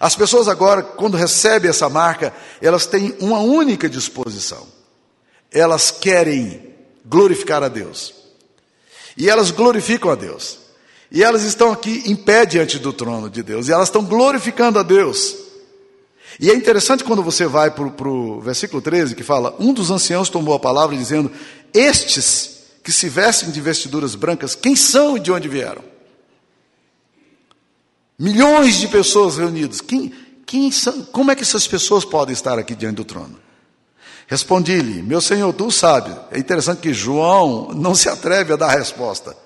As 0.00 0.16
pessoas 0.16 0.48
agora, 0.48 0.82
quando 0.82 1.16
recebem 1.16 1.70
essa 1.70 1.88
marca, 1.88 2.34
elas 2.60 2.84
têm 2.84 3.14
uma 3.20 3.38
única 3.38 3.88
disposição. 3.88 4.66
Elas 5.52 5.92
querem 5.92 6.74
glorificar 7.06 7.62
a 7.62 7.68
Deus. 7.68 8.12
E 9.16 9.30
elas 9.30 9.52
glorificam 9.52 10.10
a 10.10 10.16
Deus. 10.16 10.58
E 11.12 11.22
elas 11.22 11.44
estão 11.44 11.70
aqui 11.70 12.02
em 12.06 12.16
pé 12.16 12.44
diante 12.44 12.76
do 12.80 12.92
trono 12.92 13.30
de 13.30 13.40
Deus. 13.40 13.68
E 13.68 13.72
elas 13.72 13.86
estão 13.86 14.04
glorificando 14.04 14.80
a 14.80 14.82
Deus. 14.82 15.49
E 16.40 16.50
é 16.50 16.54
interessante 16.54 17.04
quando 17.04 17.22
você 17.22 17.46
vai 17.46 17.70
para 17.70 17.84
o 17.84 18.40
versículo 18.40 18.80
13, 18.80 19.14
que 19.14 19.22
fala: 19.22 19.54
Um 19.60 19.74
dos 19.74 19.90
anciãos 19.90 20.30
tomou 20.30 20.54
a 20.54 20.58
palavra 20.58 20.96
dizendo: 20.96 21.30
Estes 21.74 22.62
que 22.82 22.90
se 22.90 23.10
vestem 23.10 23.50
de 23.50 23.60
vestiduras 23.60 24.14
brancas, 24.14 24.54
quem 24.54 24.74
são 24.74 25.18
e 25.18 25.20
de 25.20 25.30
onde 25.30 25.48
vieram? 25.48 25.84
Milhões 28.18 28.76
de 28.76 28.88
pessoas 28.88 29.36
reunidas. 29.36 29.82
Quem, 29.82 30.14
quem 30.46 30.72
são, 30.72 31.02
como 31.04 31.30
é 31.30 31.34
que 31.34 31.42
essas 31.42 31.66
pessoas 31.66 32.06
podem 32.06 32.32
estar 32.32 32.58
aqui 32.58 32.74
diante 32.74 32.96
do 32.96 33.04
trono? 33.04 33.38
Respondi-lhe, 34.26 35.02
meu 35.02 35.20
senhor, 35.20 35.52
tu 35.52 35.70
sabe. 35.70 36.16
É 36.30 36.38
interessante 36.38 36.80
que 36.80 36.94
João 36.94 37.72
não 37.74 37.94
se 37.94 38.08
atreve 38.08 38.54
a 38.54 38.56
dar 38.56 38.68
a 38.68 38.78
resposta. 38.78 39.36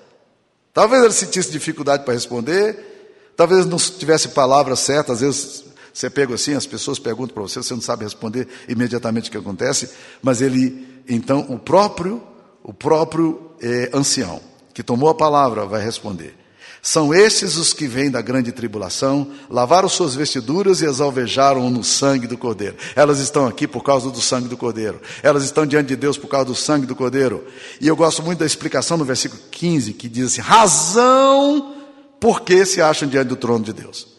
Talvez 0.73 1.03
ele 1.03 1.13
sentisse 1.13 1.51
dificuldade 1.51 2.05
para 2.05 2.15
responder, 2.15 3.33
talvez 3.37 3.67
não 3.67 3.79
tivesse 3.79 4.29
palavras 4.29 4.81
certas, 4.81 5.17
às 5.17 5.21
vezes 5.21 5.65
você 5.95 6.11
pega 6.11 6.35
assim, 6.35 6.55
as 6.55 6.67
pessoas 6.67 6.99
perguntam 6.99 7.35
para 7.35 7.45
você, 7.45 7.63
você 7.63 7.73
não 7.73 7.81
sabe 7.81 8.03
responder 8.03 8.49
imediatamente 8.69 9.29
o 9.29 9.31
que 9.31 9.39
acontece, 9.39 9.91
mas 10.21 10.43
ele, 10.43 11.03
então, 11.09 11.47
o 11.49 11.57
próprio, 11.57 12.21
o 12.65 12.75
próprio 12.75 13.53
é, 13.63 13.91
ancião, 13.95 14.41
que 14.75 14.83
tomou 14.83 15.09
a 15.09 15.15
palavra, 15.15 15.65
vai 15.67 15.81
responder. 15.81 16.37
São 16.83 17.15
estes 17.15 17.57
os 17.57 17.73
que 17.73 17.87
vêm 17.87 18.11
da 18.11 18.21
grande 18.21 18.51
tribulação, 18.51 19.31
lavaram 19.49 19.89
suas 19.89 20.17
vestiduras 20.17 20.83
e 20.83 20.87
as 20.87 21.01
alvejaram 21.01 21.71
no 21.71 21.85
sangue 21.85 22.27
do 22.27 22.37
Cordeiro. 22.37 22.77
Elas 22.97 23.21
estão 23.21 23.47
aqui 23.47 23.67
por 23.67 23.83
causa 23.83 24.11
do 24.11 24.21
sangue 24.21 24.49
do 24.49 24.57
Cordeiro. 24.57 25.01
Elas 25.23 25.45
estão 25.45 25.65
diante 25.65 25.87
de 25.87 25.97
Deus 25.97 26.19
por 26.19 26.29
causa 26.29 26.47
do 26.47 26.55
sangue 26.55 26.87
do 26.87 26.95
Cordeiro. 26.95 27.43
E 27.81 27.87
eu 27.89 27.97
gosto 27.97 28.23
muito 28.23 28.41
da 28.41 28.47
explicação 28.47 28.99
no 28.99 29.05
versículo 29.05 29.41
15, 29.51 29.95
que 29.95 30.11
diz 30.11 30.27
assim: 30.27 30.41
razão 30.43 31.75
por 32.21 32.43
que 32.43 32.67
se 32.67 32.83
acham 32.83 33.09
diante 33.09 33.29
do 33.29 33.37
trono 33.37 33.65
de 33.65 33.73
Deus. 33.73 34.13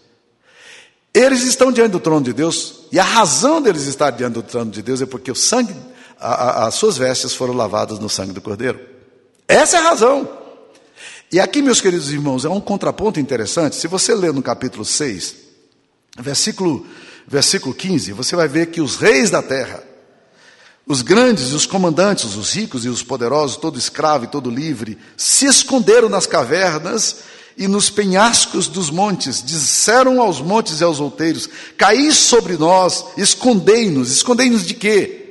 Eles 1.16 1.44
estão 1.44 1.72
diante 1.72 1.92
do 1.92 2.00
trono 2.02 2.26
de 2.26 2.34
Deus, 2.34 2.82
e 2.92 3.00
a 3.00 3.04
razão 3.04 3.62
deles 3.62 3.88
estar 3.88 4.12
diante 4.12 4.34
do 4.34 4.44
trono 4.44 4.70
de 4.70 4.82
Deus 4.82 5.02
é 5.02 5.06
porque 5.06 5.32
o 5.32 5.36
sangue, 5.36 5.74
a, 6.20 6.34
a, 6.34 6.68
as 6.68 6.76
suas 6.76 6.98
vestes 6.98 7.34
foram 7.34 7.54
lavadas 7.54 8.00
no 8.00 8.10
sangue 8.10 8.34
do 8.34 8.42
Cordeiro. 8.42 8.78
Essa 9.48 9.78
é 9.78 9.80
a 9.80 9.84
razão. 9.84 10.28
E 11.32 11.40
aqui, 11.40 11.62
meus 11.62 11.80
queridos 11.80 12.12
irmãos, 12.12 12.44
é 12.44 12.50
um 12.50 12.60
contraponto 12.60 13.18
interessante. 13.18 13.78
Se 13.78 13.88
você 13.88 14.14
ler 14.14 14.34
no 14.34 14.44
capítulo 14.44 14.84
6, 14.84 15.36
versículo, 16.20 16.86
versículo 17.26 17.74
15, 17.74 18.12
você 18.12 18.36
vai 18.36 18.50
ver 18.50 18.66
que 18.66 18.82
os 18.82 18.98
reis 18.98 19.30
da 19.30 19.42
terra, 19.42 19.82
os 20.86 21.02
grandes 21.02 21.52
e 21.52 21.56
os 21.56 21.66
comandantes, 21.66 22.36
os 22.36 22.52
ricos 22.54 22.84
e 22.84 22.90
os 22.90 23.02
poderosos, 23.02 23.56
todo 23.56 23.80
escravo 23.80 24.26
e 24.26 24.28
todo 24.28 24.50
livre, 24.50 24.98
se 25.16 25.46
esconderam 25.46 26.10
nas 26.10 26.28
cavernas 26.28 27.20
e 27.58 27.68
nos 27.68 27.90
penhascos 27.90 28.68
dos 28.68 28.90
montes, 28.90 29.42
disseram 29.42 30.22
aos 30.22 30.42
montes 30.42 30.82
e 30.82 30.84
aos 30.84 31.00
outeiros: 31.00 31.50
Caí 31.78 32.12
sobre 32.12 32.58
nós, 32.58 33.06
escondei-nos. 33.18 34.12
Escondei-nos 34.12 34.66
de 34.66 34.74
quê? 34.74 35.22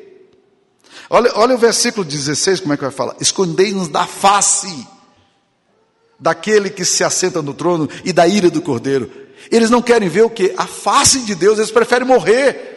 Olha, 1.11 1.31
olha 1.35 1.55
o 1.55 1.59
versículo 1.59 2.05
16, 2.05 2.61
como 2.61 2.73
é 2.73 2.77
que 2.77 2.83
vai 2.83 2.93
falar? 2.93 3.15
Escondei-nos 3.21 3.89
da 3.89 4.07
face 4.07 4.87
daquele 6.19 6.71
que 6.71 6.85
se 6.85 7.05
assenta 7.05 7.43
no 7.43 7.53
trono 7.53 7.89
e 8.05 8.13
da 8.13 8.27
ira 8.27 8.51
do 8.51 8.63
cordeiro. 8.63 9.11
Eles 9.51 9.69
não 9.69 9.83
querem 9.83 10.09
ver 10.09 10.23
o 10.23 10.31
que? 10.31 10.55
A 10.57 10.67
face 10.67 11.21
de 11.21 11.35
Deus, 11.35 11.59
eles 11.59 11.71
preferem 11.71 12.07
morrer. 12.07 12.73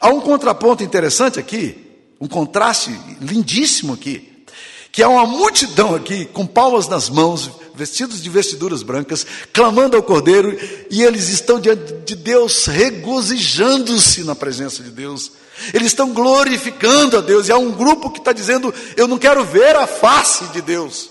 Há 0.00 0.08
um 0.08 0.20
contraponto 0.20 0.82
interessante 0.82 1.38
aqui, 1.38 1.76
um 2.20 2.26
contraste 2.26 2.90
lindíssimo 3.20 3.92
aqui, 3.92 4.44
que 4.90 5.02
há 5.02 5.08
uma 5.08 5.26
multidão 5.26 5.94
aqui 5.94 6.24
com 6.24 6.46
palmas 6.46 6.88
nas 6.88 7.08
mãos, 7.08 7.50
vestidos 7.80 8.22
de 8.22 8.28
vestiduras 8.28 8.82
brancas, 8.82 9.26
clamando 9.52 9.96
ao 9.96 10.02
cordeiro, 10.02 10.56
e 10.90 11.02
eles 11.02 11.28
estão 11.28 11.58
diante 11.58 11.92
de 12.04 12.14
Deus, 12.14 12.66
regozijando-se 12.66 14.22
na 14.22 14.34
presença 14.34 14.82
de 14.82 14.90
Deus. 14.90 15.32
Eles 15.72 15.88
estão 15.88 16.12
glorificando 16.12 17.16
a 17.16 17.20
Deus, 17.20 17.48
e 17.48 17.52
há 17.52 17.56
um 17.56 17.72
grupo 17.72 18.10
que 18.10 18.18
está 18.18 18.32
dizendo: 18.32 18.72
Eu 18.96 19.08
não 19.08 19.18
quero 19.18 19.44
ver 19.44 19.74
a 19.76 19.86
face 19.86 20.44
de 20.48 20.60
Deus 20.60 21.10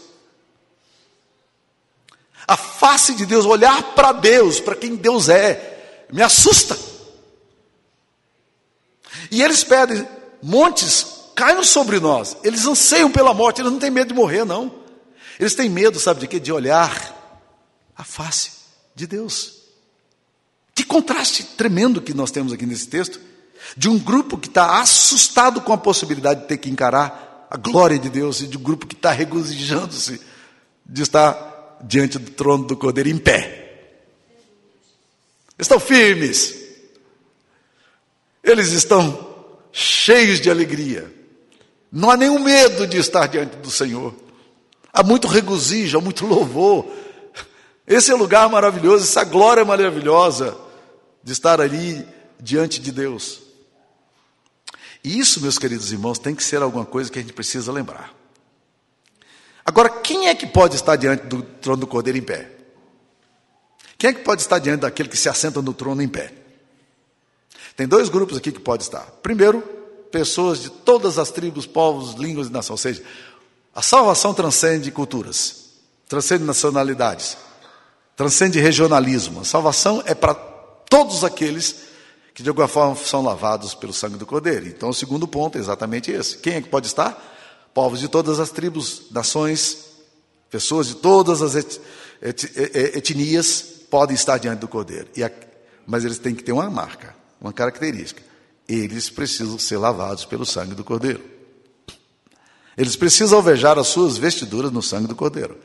a 2.48 2.58
face 2.58 3.14
de 3.14 3.28
Deus, 3.28 3.46
olhar 3.46 3.94
para 3.94 4.12
Deus, 4.12 4.60
para 4.60 4.76
quem 4.76 4.96
Deus 4.96 5.30
é, 5.30 6.08
me 6.12 6.24
assusta. 6.24 6.76
E 9.30 9.44
eles 9.44 9.64
pedem, 9.64 10.08
montes 10.42 11.20
caiam 11.36 11.64
sobre 11.64 12.00
nós. 12.00 12.36
Eles 12.44 12.66
anseiam 12.66 13.12
pela 13.12 13.36
morte, 13.36 13.62
eles 13.62 13.72
não 13.72 13.80
têm 13.80 13.92
medo 13.92 14.08
de 14.08 14.14
morrer, 14.16 14.46
não. 14.46 14.79
Eles 15.40 15.56
têm 15.56 15.70
medo, 15.70 16.00
sabe 16.00 16.20
de 16.20 16.28
quê? 16.28 16.40
De 16.40 16.52
olhar 16.52 17.16
a 17.96 18.04
face 18.04 18.52
de 18.94 19.08
Deus. 19.08 19.60
Que 20.76 20.84
contraste 20.84 21.44
tremendo 21.44 22.02
que 22.02 22.14
nós 22.14 22.30
temos 22.30 22.52
aqui 22.52 22.66
nesse 22.66 22.88
texto, 22.88 23.20
de 23.78 23.88
um 23.88 23.98
grupo 23.98 24.38
que 24.38 24.48
está 24.48 24.82
assustado 24.82 25.62
com 25.62 25.72
a 25.72 25.78
possibilidade 25.78 26.42
de 26.42 26.48
ter 26.48 26.58
que 26.58 26.70
encarar 26.70 27.48
a 27.50 27.58
glória 27.58 27.98
de 27.98 28.10
Deus, 28.10 28.42
e 28.42 28.48
de 28.48 28.58
um 28.58 28.62
grupo 28.62 28.86
que 28.86 28.96
está 28.96 29.12
regozijando-se 29.12 30.22
de 30.86 31.02
estar 31.02 31.78
diante 31.84 32.20
do 32.20 32.32
trono 32.32 32.66
do 32.66 32.76
Cordeiro 32.76 33.10
em 33.10 33.18
pé. 33.18 33.96
Estão 35.58 35.80
firmes. 35.80 36.56
Eles 38.44 38.72
estão 38.72 39.28
cheios 39.72 40.40
de 40.40 40.50
alegria. 40.50 41.14
Não 41.92 42.10
há 42.10 42.18
nenhum 42.18 42.40
medo 42.40 42.86
de 42.86 42.98
estar 42.98 43.28
diante 43.28 43.58
do 43.58 43.72
Senhor. 43.72 44.14
Há 44.92 45.04
muito 45.04 45.28
regozijo, 45.28 45.98
há 45.98 46.02
muito 46.02 46.26
louvor. 46.26 46.86
Esse 47.86 48.12
é 48.12 48.14
o 48.14 48.18
lugar 48.18 48.50
maravilhoso, 48.50 49.04
essa 49.04 49.24
glória 49.24 49.66
maravilhosa 49.66 50.58
de 51.24 51.32
estar 51.32 51.60
ali 51.60 52.06
diante 52.40 52.80
de 52.80 52.92
Deus. 52.92 53.42
E 55.04 55.20
isso, 55.20 55.42
meus 55.42 55.58
queridos 55.58 55.92
irmãos, 55.92 56.20
tem 56.20 56.36
que 56.36 56.44
ser 56.44 56.62
alguma 56.62 56.86
coisa 56.86 57.10
que 57.12 57.20
a 57.20 57.22
gente 57.22 57.34
precisa 57.34 57.72
lembrar. 57.72 58.14
Agora, 59.66 59.90
quem 59.90 60.28
é 60.28 60.36
que 60.36 60.48
pode 60.48 60.76
estar 60.76 60.96
diante 60.96 61.26
do 61.28 61.42
trono 61.42 61.82
do 61.82 61.88
Cordeiro 61.88 62.18
em 62.18 62.24
pé? 62.24 62.50
Quem 63.98 64.10
é 64.10 64.14
que 64.14 64.24
pode 64.24 64.42
estar 64.42 64.60
diante 64.60 64.82
daquele 64.82 65.10
que 65.10 65.18
se 65.18 65.30
assenta 65.30 65.62
no 65.62 65.74
trono 65.74 66.02
em 66.02 66.08
pé? 66.08 66.34
Tem 67.76 67.88
dois 67.88 68.10
grupos 68.10 68.38
aqui 68.38 68.52
que 68.52 68.60
pode 68.60 68.84
estar. 68.84 69.06
Primeiro, 69.22 69.62
pessoas 70.12 70.62
de 70.62 70.70
todas 70.70 71.18
as 71.18 71.32
tribos, 71.32 71.66
povos, 71.66 72.16
línguas 72.16 72.48
e 72.48 72.52
nações. 72.52 72.72
Ou 72.72 72.78
seja, 72.78 73.04
a 73.74 73.82
salvação 73.82 74.34
transcende 74.34 74.92
culturas, 74.92 75.70
transcende 76.08 76.44
nacionalidades, 76.44 77.38
transcende 78.16 78.60
regionalismo. 78.60 79.42
A 79.42 79.46
salvação 79.46 80.04
é 80.06 80.14
para 80.14 80.34
todos 80.34 81.24
aqueles 81.24 81.88
que 82.34 82.44
de 82.44 82.50
alguma 82.50 82.68
forma 82.68 82.96
são 82.96 83.22
lavados 83.22 83.74
pelo 83.74 83.94
sangue 83.94 84.18
do 84.18 84.26
Cordeiro. 84.26 84.68
Então, 84.68 84.90
o 84.90 84.94
segundo 84.94 85.28
ponto 85.28 85.58
é 85.58 85.62
exatamente 85.62 86.12
esse. 86.12 86.38
Quem 86.38 86.54
é 86.56 86.62
que 86.62 86.70
pode 86.70 86.88
estar? 86.88 87.38
povos 87.74 88.00
de 88.00 88.08
todas 88.08 88.40
as 88.40 88.50
tribos, 88.50 89.04
nações, 89.12 89.86
pessoas 90.50 90.88
de 90.88 90.96
todas 90.96 91.42
as 91.42 91.56
et, 91.56 91.82
et, 92.22 92.44
et, 92.58 92.98
etnias 92.98 93.62
podem 93.90 94.16
estar 94.16 94.38
diante 94.38 94.60
do 94.60 94.68
Cordeiro. 94.68 95.08
A, 95.24 95.32
mas 95.86 96.06
eles 96.06 96.20
têm 96.20 96.36
que 96.36 96.44
ter 96.44 96.52
uma 96.52 96.70
marca, 96.70 97.16
uma 97.40 97.54
característica. 97.54 98.22
Eles 98.68 99.10
precisam 99.10 99.58
ser 99.58 99.78
lavados 99.78 100.26
pelo 100.26 100.46
sangue 100.46 100.76
do 100.76 100.84
Cordeiro. 100.84 101.24
Eles 102.80 102.96
precisam 102.96 103.40
alvejar 103.40 103.78
as 103.78 103.88
suas 103.88 104.18
vestiduras 104.18 104.72
no 104.72 104.82
sangue 104.82 105.06
do 105.06 105.14
Cordeiro. 105.14 105.60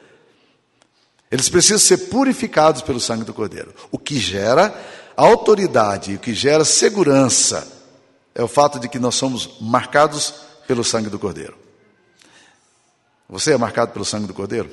Eles 1.31 1.49
precisam 1.49 1.79
ser 1.79 2.09
purificados 2.09 2.83
pelo 2.83 2.99
sangue 2.99 3.23
do 3.23 3.33
Cordeiro. 3.33 3.73
O 3.93 4.01
que 4.01 4.19
gera 4.19 4.75
autoridade, 5.17 6.17
o 6.17 6.19
que 6.19 6.35
gera 6.35 6.65
segurança, 6.65 7.69
é 8.35 8.43
o 8.43 8.49
fato 8.49 8.81
de 8.81 8.89
que 8.89 8.99
nós 8.99 9.15
somos 9.15 9.61
marcados 9.61 10.35
pelo 10.67 10.83
sangue 10.83 11.09
do 11.09 11.17
Cordeiro. 11.17 11.57
Você 13.29 13.53
é 13.53 13.57
marcado 13.57 13.93
pelo 13.93 14.05
sangue 14.05 14.27
do 14.27 14.35
Cordeiro? 14.35 14.69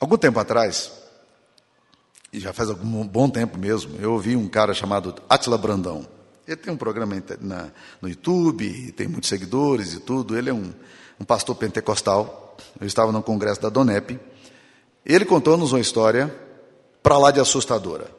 Algum 0.00 0.16
tempo 0.16 0.40
atrás, 0.40 0.90
e 2.32 2.40
já 2.40 2.54
faz 2.54 2.70
algum 2.70 3.06
bom 3.06 3.28
tempo 3.28 3.58
mesmo, 3.58 3.98
eu 4.00 4.14
ouvi 4.14 4.34
um 4.34 4.48
cara 4.48 4.72
chamado 4.72 5.14
Atila 5.28 5.58
Brandão. 5.58 6.19
Ele 6.50 6.56
tem 6.56 6.72
um 6.72 6.76
programa 6.76 7.22
na, 7.40 7.70
no 8.02 8.08
YouTube, 8.08 8.90
tem 8.96 9.06
muitos 9.06 9.28
seguidores 9.28 9.94
e 9.94 10.00
tudo. 10.00 10.36
Ele 10.36 10.50
é 10.50 10.52
um, 10.52 10.72
um 11.20 11.24
pastor 11.24 11.54
pentecostal. 11.54 12.56
Eu 12.80 12.88
estava 12.88 13.12
no 13.12 13.22
congresso 13.22 13.62
da 13.62 13.68
Donep. 13.68 14.18
Ele 15.06 15.24
contou-nos 15.24 15.70
uma 15.70 15.78
história 15.78 16.34
para 17.04 17.16
lá 17.18 17.30
de 17.30 17.38
assustadora. 17.38 18.10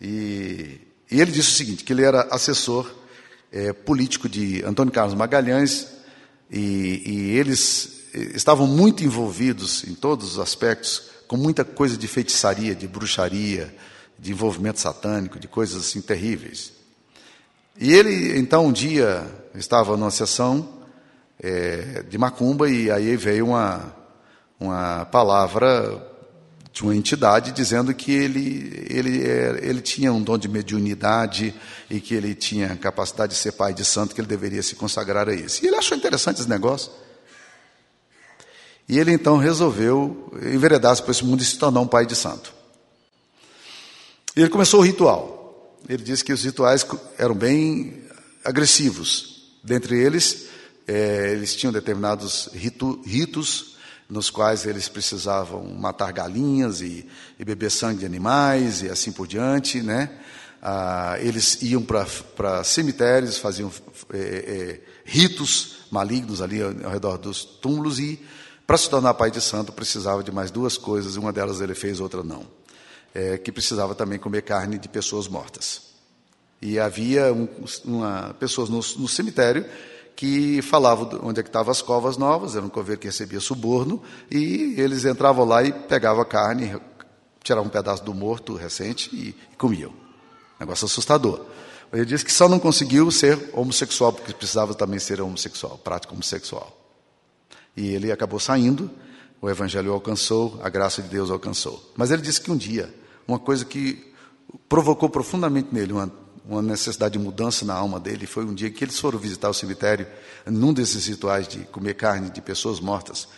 E, 0.00 0.80
e 1.10 1.20
ele 1.20 1.32
disse 1.32 1.48
o 1.48 1.54
seguinte: 1.54 1.82
que 1.82 1.92
ele 1.92 2.04
era 2.04 2.20
assessor 2.30 2.88
é, 3.50 3.72
político 3.72 4.28
de 4.28 4.64
Antônio 4.64 4.92
Carlos 4.92 5.16
Magalhães, 5.16 5.88
e, 6.48 7.02
e 7.04 7.36
eles 7.36 8.12
estavam 8.32 8.68
muito 8.68 9.02
envolvidos 9.02 9.82
em 9.82 9.94
todos 9.96 10.34
os 10.34 10.38
aspectos, 10.38 11.10
com 11.26 11.36
muita 11.36 11.64
coisa 11.64 11.96
de 11.96 12.06
feitiçaria, 12.06 12.76
de 12.76 12.86
bruxaria, 12.86 13.74
de 14.16 14.30
envolvimento 14.30 14.78
satânico, 14.78 15.40
de 15.40 15.48
coisas 15.48 15.84
assim 15.84 16.00
terríveis. 16.00 16.77
E 17.80 17.92
ele, 17.92 18.36
então, 18.36 18.66
um 18.66 18.72
dia 18.72 19.24
estava 19.54 19.96
numa 19.96 20.10
sessão 20.10 20.68
é, 21.40 22.02
de 22.08 22.18
macumba 22.18 22.68
e 22.68 22.90
aí 22.90 23.16
veio 23.16 23.46
uma, 23.46 23.94
uma 24.58 25.04
palavra 25.04 26.04
de 26.72 26.82
uma 26.82 26.94
entidade 26.94 27.52
dizendo 27.52 27.94
que 27.94 28.12
ele, 28.12 28.86
ele, 28.88 29.18
ele 29.62 29.80
tinha 29.80 30.12
um 30.12 30.20
dom 30.20 30.36
de 30.36 30.48
mediunidade 30.48 31.54
e 31.88 32.00
que 32.00 32.14
ele 32.14 32.34
tinha 32.34 32.76
capacidade 32.76 33.32
de 33.34 33.38
ser 33.38 33.52
pai 33.52 33.72
de 33.72 33.84
santo, 33.84 34.14
que 34.14 34.20
ele 34.20 34.28
deveria 34.28 34.62
se 34.62 34.74
consagrar 34.74 35.28
a 35.28 35.34
isso. 35.34 35.64
E 35.64 35.68
ele 35.68 35.76
achou 35.76 35.96
interessante 35.96 36.40
esse 36.40 36.48
negócio. 36.48 36.90
E 38.88 38.98
ele 38.98 39.12
então 39.12 39.36
resolveu 39.36 40.32
enveredar-se 40.42 41.02
por 41.02 41.12
esse 41.12 41.24
mundo 41.24 41.42
e 41.42 41.44
se 41.44 41.58
tornar 41.58 41.80
um 41.80 41.86
pai 41.86 42.06
de 42.06 42.16
santo. 42.16 42.52
E 44.36 44.40
ele 44.40 44.50
começou 44.50 44.80
o 44.80 44.82
ritual. 44.82 45.37
Ele 45.86 46.02
disse 46.02 46.24
que 46.24 46.32
os 46.32 46.44
rituais 46.44 46.86
eram 47.18 47.34
bem 47.34 48.02
agressivos. 48.44 49.50
Dentre 49.62 49.98
eles, 49.98 50.46
é, 50.86 51.32
eles 51.32 51.54
tinham 51.54 51.72
determinados 51.72 52.48
ritu, 52.54 53.02
ritos 53.04 53.76
nos 54.08 54.30
quais 54.30 54.64
eles 54.64 54.88
precisavam 54.88 55.62
matar 55.74 56.10
galinhas 56.12 56.80
e, 56.80 57.06
e, 57.38 57.44
beber 57.44 57.70
sangue 57.70 58.00
de 58.00 58.06
animais 58.06 58.80
e 58.80 58.88
assim 58.88 59.12
por 59.12 59.26
diante, 59.26 59.82
né? 59.82 60.10
ah, 60.62 61.16
eles 61.20 61.62
iam 61.62 61.82
para 61.82 62.64
cemitérios, 62.64 63.38
faziam 63.38 63.70
é, 64.12 64.18
é, 64.18 64.80
ritos 65.04 65.76
malignos 65.90 66.42
ali 66.42 66.60
ao, 66.60 66.70
ao 66.84 66.90
redor 66.90 67.16
dos 67.18 67.44
túmulos 67.44 67.98
e, 67.98 68.20
para 68.66 68.76
se 68.76 68.90
tornar 68.90 69.14
pai 69.14 69.30
de 69.30 69.40
santo, 69.40 69.72
precisava 69.72 70.22
de 70.22 70.30
mais 70.30 70.50
duas 70.50 70.76
coisas, 70.76 71.16
uma 71.16 71.32
delas 71.32 71.60
ele 71.60 71.74
fez, 71.74 72.00
outra 72.00 72.22
não. 72.22 72.46
É, 73.14 73.38
que 73.38 73.50
precisava 73.50 73.94
também 73.94 74.18
comer 74.18 74.42
carne 74.42 74.78
de 74.78 74.88
pessoas 74.88 75.26
mortas. 75.26 75.88
E 76.60 76.78
havia 76.78 77.32
um, 77.32 77.48
uma, 77.84 78.34
pessoas 78.38 78.68
no, 78.68 78.76
no 78.76 79.08
cemitério 79.08 79.64
que 80.14 80.60
falavam 80.62 81.20
onde 81.22 81.38
é 81.38 81.42
que 81.44 81.48
estavam 81.48 81.70
as 81.70 81.80
covas 81.80 82.16
novas, 82.16 82.56
era 82.56 82.64
um 82.64 82.68
coveiro 82.68 83.00
que 83.00 83.06
recebia 83.06 83.38
suborno, 83.38 84.02
e 84.28 84.74
eles 84.76 85.04
entravam 85.04 85.44
lá 85.44 85.62
e 85.62 85.72
pegavam 85.72 86.20
a 86.20 86.26
carne, 86.26 86.76
tiravam 87.40 87.66
um 87.66 87.70
pedaço 87.70 88.04
do 88.04 88.12
morto 88.12 88.56
recente 88.56 89.14
e, 89.14 89.28
e 89.28 89.56
comiam. 89.56 89.92
Negócio 90.58 90.86
assustador. 90.86 91.46
Ele 91.92 92.04
disse 92.04 92.24
que 92.24 92.32
só 92.32 92.48
não 92.48 92.58
conseguiu 92.58 93.10
ser 93.12 93.38
homossexual, 93.52 94.12
porque 94.12 94.34
precisava 94.34 94.74
também 94.74 94.98
ser 94.98 95.20
homossexual, 95.20 95.78
prático 95.78 96.14
homossexual. 96.14 96.76
E 97.76 97.88
ele 97.88 98.10
acabou 98.10 98.40
saindo, 98.40 98.90
o 99.40 99.48
evangelho 99.48 99.92
alcançou, 99.92 100.58
a 100.62 100.68
graça 100.68 101.02
de 101.02 101.08
Deus 101.08 101.30
alcançou. 101.30 101.92
Mas 101.96 102.10
ele 102.10 102.22
disse 102.22 102.40
que 102.40 102.50
um 102.50 102.56
dia, 102.56 102.92
uma 103.26 103.38
coisa 103.38 103.64
que 103.64 104.12
provocou 104.68 105.08
profundamente 105.08 105.68
nele 105.72 105.92
uma 105.92 106.10
uma 106.48 106.62
necessidade 106.62 107.12
de 107.12 107.18
mudança 107.18 107.66
na 107.66 107.74
alma 107.74 108.00
dele. 108.00 108.26
Foi 108.26 108.44
um 108.44 108.54
dia 108.54 108.70
que 108.70 108.82
eles 108.82 108.98
foram 108.98 109.18
visitar 109.18 109.50
o 109.50 109.54
cemitério, 109.54 110.06
num 110.46 110.72
desses 110.72 111.06
rituais 111.06 111.46
de 111.46 111.58
comer 111.66 111.94
carne 111.94 112.30
de 112.30 112.40
pessoas 112.40 112.80
mortas, 112.80 113.28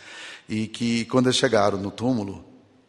e 0.47 0.65
que 0.65 1.03
quando 1.05 1.27
eles 1.27 1.35
chegaram 1.35 1.77
no 1.77 1.91
túmulo, 1.91 2.45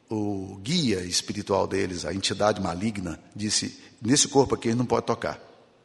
o 0.08 0.58
guia 0.62 1.00
espiritual 1.00 1.66
deles, 1.66 2.04
a 2.04 2.14
entidade 2.14 2.60
maligna, 2.60 3.18
disse: 3.34 3.80
Nesse 4.00 4.28
corpo 4.28 4.54
aqui 4.54 4.72
não 4.74 4.86
pode 4.86 5.06
tocar, 5.06 5.40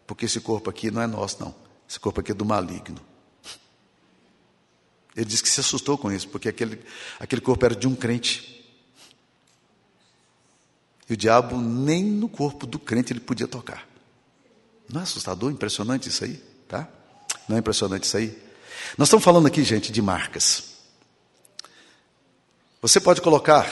porque 0.05 0.25
esse 0.25 0.39
corpo 0.39 0.69
aqui 0.69 0.91
não 0.91 1.01
é 1.01 1.07
nosso, 1.07 1.37
não. 1.39 1.55
Esse 1.89 1.99
corpo 1.99 2.19
aqui 2.19 2.31
é 2.31 2.35
do 2.35 2.45
maligno. 2.45 2.99
Ele 5.17 5.25
disse 5.25 5.41
que 5.41 5.49
se 5.49 5.59
assustou 5.59 5.97
com 5.97 6.11
isso, 6.11 6.29
porque 6.29 6.47
aquele, 6.47 6.79
aquele 7.19 7.41
corpo 7.41 7.65
era 7.65 7.75
de 7.75 7.87
um 7.87 7.95
crente. 7.95 8.63
E 11.09 11.13
o 11.13 11.17
diabo 11.17 11.59
nem 11.59 12.03
no 12.03 12.29
corpo 12.29 12.67
do 12.67 12.77
crente 12.77 13.11
ele 13.11 13.19
podia 13.19 13.47
tocar. 13.47 13.89
Não 14.87 15.01
é 15.01 15.03
assustador, 15.03 15.51
impressionante 15.51 16.07
isso 16.07 16.23
aí, 16.23 16.35
tá? 16.67 16.87
Não 17.49 17.55
é 17.55 17.59
impressionante 17.59 18.03
isso 18.03 18.15
aí? 18.15 18.27
Nós 18.95 19.07
estamos 19.07 19.25
falando 19.25 19.47
aqui, 19.47 19.63
gente, 19.63 19.91
de 19.91 20.03
marcas. 20.03 20.75
Você 22.79 22.99
pode 22.99 23.19
colocar 23.19 23.65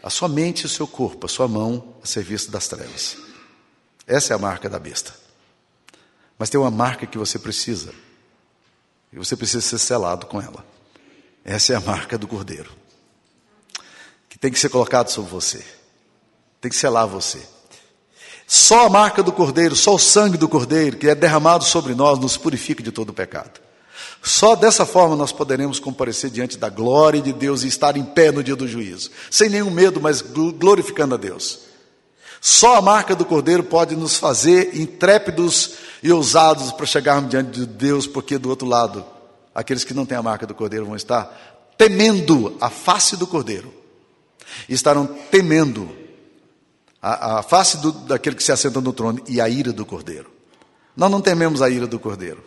a 0.00 0.08
sua 0.08 0.28
mente 0.28 0.62
e 0.62 0.66
o 0.66 0.68
seu 0.68 0.86
corpo, 0.86 1.26
a 1.26 1.28
sua 1.28 1.48
mão 1.48 1.96
a 2.00 2.06
serviço 2.06 2.48
das 2.48 2.68
trevas. 2.68 3.16
Essa 4.06 4.34
é 4.34 4.36
a 4.36 4.38
marca 4.38 4.68
da 4.68 4.78
besta. 4.78 5.12
Mas 6.38 6.48
tem 6.48 6.60
uma 6.60 6.70
marca 6.70 7.06
que 7.06 7.18
você 7.18 7.40
precisa. 7.40 7.92
E 9.12 9.18
você 9.18 9.36
precisa 9.36 9.60
ser 9.60 9.78
selado 9.78 10.26
com 10.26 10.40
ela. 10.40 10.64
Essa 11.44 11.72
é 11.72 11.76
a 11.76 11.80
marca 11.80 12.16
do 12.16 12.28
cordeiro. 12.28 12.70
Que 14.28 14.38
tem 14.38 14.52
que 14.52 14.58
ser 14.58 14.68
colocado 14.68 15.08
sobre 15.08 15.30
você. 15.30 15.64
Tem 16.60 16.70
que 16.70 16.76
selar 16.76 17.06
você. 17.06 17.40
Só 18.46 18.86
a 18.86 18.90
marca 18.90 19.22
do 19.22 19.30
Cordeiro, 19.30 19.76
só 19.76 19.94
o 19.94 19.98
sangue 19.98 20.36
do 20.36 20.48
Cordeiro, 20.48 20.96
que 20.96 21.08
é 21.08 21.14
derramado 21.14 21.62
sobre 21.62 21.94
nós, 21.94 22.18
nos 22.18 22.36
purifica 22.36 22.82
de 22.82 22.90
todo 22.90 23.10
o 23.10 23.14
pecado. 23.14 23.60
Só 24.20 24.56
dessa 24.56 24.84
forma 24.84 25.14
nós 25.14 25.30
poderemos 25.30 25.78
comparecer 25.78 26.30
diante 26.30 26.58
da 26.58 26.68
glória 26.68 27.22
de 27.22 27.32
Deus 27.32 27.62
e 27.62 27.68
estar 27.68 27.96
em 27.96 28.04
pé 28.04 28.32
no 28.32 28.42
dia 28.42 28.56
do 28.56 28.66
juízo, 28.66 29.08
sem 29.30 29.48
nenhum 29.48 29.70
medo, 29.70 30.00
mas 30.00 30.20
glorificando 30.20 31.14
a 31.14 31.18
Deus. 31.18 31.69
Só 32.40 32.76
a 32.76 32.82
marca 32.82 33.14
do 33.14 33.24
Cordeiro 33.24 33.62
pode 33.62 33.94
nos 33.94 34.16
fazer 34.16 34.76
intrépidos 34.76 35.74
e 36.02 36.10
ousados 36.10 36.72
para 36.72 36.86
chegarmos 36.86 37.30
diante 37.30 37.50
de 37.50 37.66
Deus, 37.66 38.06
porque 38.06 38.38
do 38.38 38.48
outro 38.48 38.66
lado, 38.66 39.04
aqueles 39.54 39.84
que 39.84 39.92
não 39.92 40.06
têm 40.06 40.16
a 40.16 40.22
marca 40.22 40.46
do 40.46 40.54
Cordeiro 40.54 40.86
vão 40.86 40.96
estar 40.96 41.74
temendo 41.76 42.56
a 42.60 42.70
face 42.70 43.16
do 43.16 43.26
Cordeiro, 43.26 43.72
estarão 44.68 45.06
temendo 45.06 46.00
a, 47.00 47.38
a 47.38 47.42
face 47.42 47.78
do, 47.78 47.92
daquele 47.92 48.36
que 48.36 48.42
se 48.42 48.52
assenta 48.52 48.80
no 48.80 48.92
trono 48.92 49.22
e 49.26 49.40
a 49.40 49.48
ira 49.48 49.72
do 49.72 49.86
cordeiro. 49.86 50.30
Nós 50.96 51.10
não 51.10 51.20
tememos 51.20 51.62
a 51.62 51.70
ira 51.70 51.86
do 51.86 51.98
cordeiro. 51.98 52.44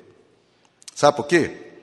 Sabe 0.93 1.17
por 1.17 1.25
quê? 1.25 1.73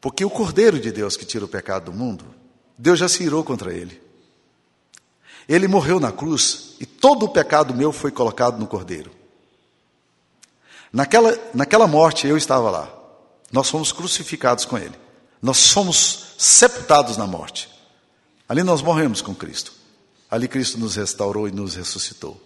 Porque 0.00 0.24
o 0.24 0.30
cordeiro 0.30 0.78
de 0.78 0.90
Deus 0.90 1.16
que 1.16 1.24
tira 1.24 1.44
o 1.44 1.48
pecado 1.48 1.90
do 1.90 1.96
mundo, 1.96 2.24
Deus 2.76 2.98
já 2.98 3.08
se 3.08 3.22
irou 3.22 3.42
contra 3.42 3.72
ele. 3.72 4.01
Ele 5.48 5.68
morreu 5.68 5.98
na 5.98 6.12
cruz 6.12 6.74
e 6.80 6.86
todo 6.86 7.26
o 7.26 7.28
pecado 7.28 7.74
meu 7.74 7.92
foi 7.92 8.10
colocado 8.10 8.58
no 8.58 8.66
cordeiro. 8.66 9.10
Naquela, 10.92 11.38
naquela 11.54 11.86
morte 11.86 12.26
eu 12.26 12.36
estava 12.36 12.70
lá. 12.70 12.92
Nós 13.50 13.68
fomos 13.68 13.92
crucificados 13.92 14.64
com 14.64 14.78
ele. 14.78 14.94
Nós 15.40 15.70
fomos 15.70 16.34
sepultados 16.38 17.16
na 17.16 17.26
morte. 17.26 17.68
Ali 18.48 18.62
nós 18.62 18.82
morremos 18.82 19.20
com 19.20 19.34
Cristo. 19.34 19.72
Ali 20.30 20.48
Cristo 20.48 20.78
nos 20.78 20.96
restaurou 20.96 21.48
e 21.48 21.52
nos 21.52 21.74
ressuscitou. 21.74 22.40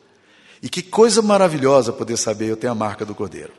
E 0.62 0.68
que 0.68 0.82
coisa 0.82 1.20
maravilhosa 1.20 1.92
poder 1.92 2.16
saber, 2.16 2.46
eu 2.46 2.56
tenho 2.56 2.72
a 2.72 2.76
marca 2.76 3.04
do 3.04 3.14
Cordeiro. 3.14 3.52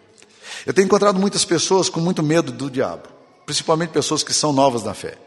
Eu 0.66 0.74
tenho 0.74 0.86
encontrado 0.86 1.20
muitas 1.20 1.46
pessoas 1.46 1.90
com 1.90 2.00
muito 2.00 2.24
medo 2.24 2.52
do 2.52 2.70
diabo, 2.70 3.08
principalmente 3.46 3.92
pessoas 3.92 4.24
que 4.24 4.34
são 4.34 4.52
novas 4.52 4.84
na 4.84 4.94
fé, 4.94 5.18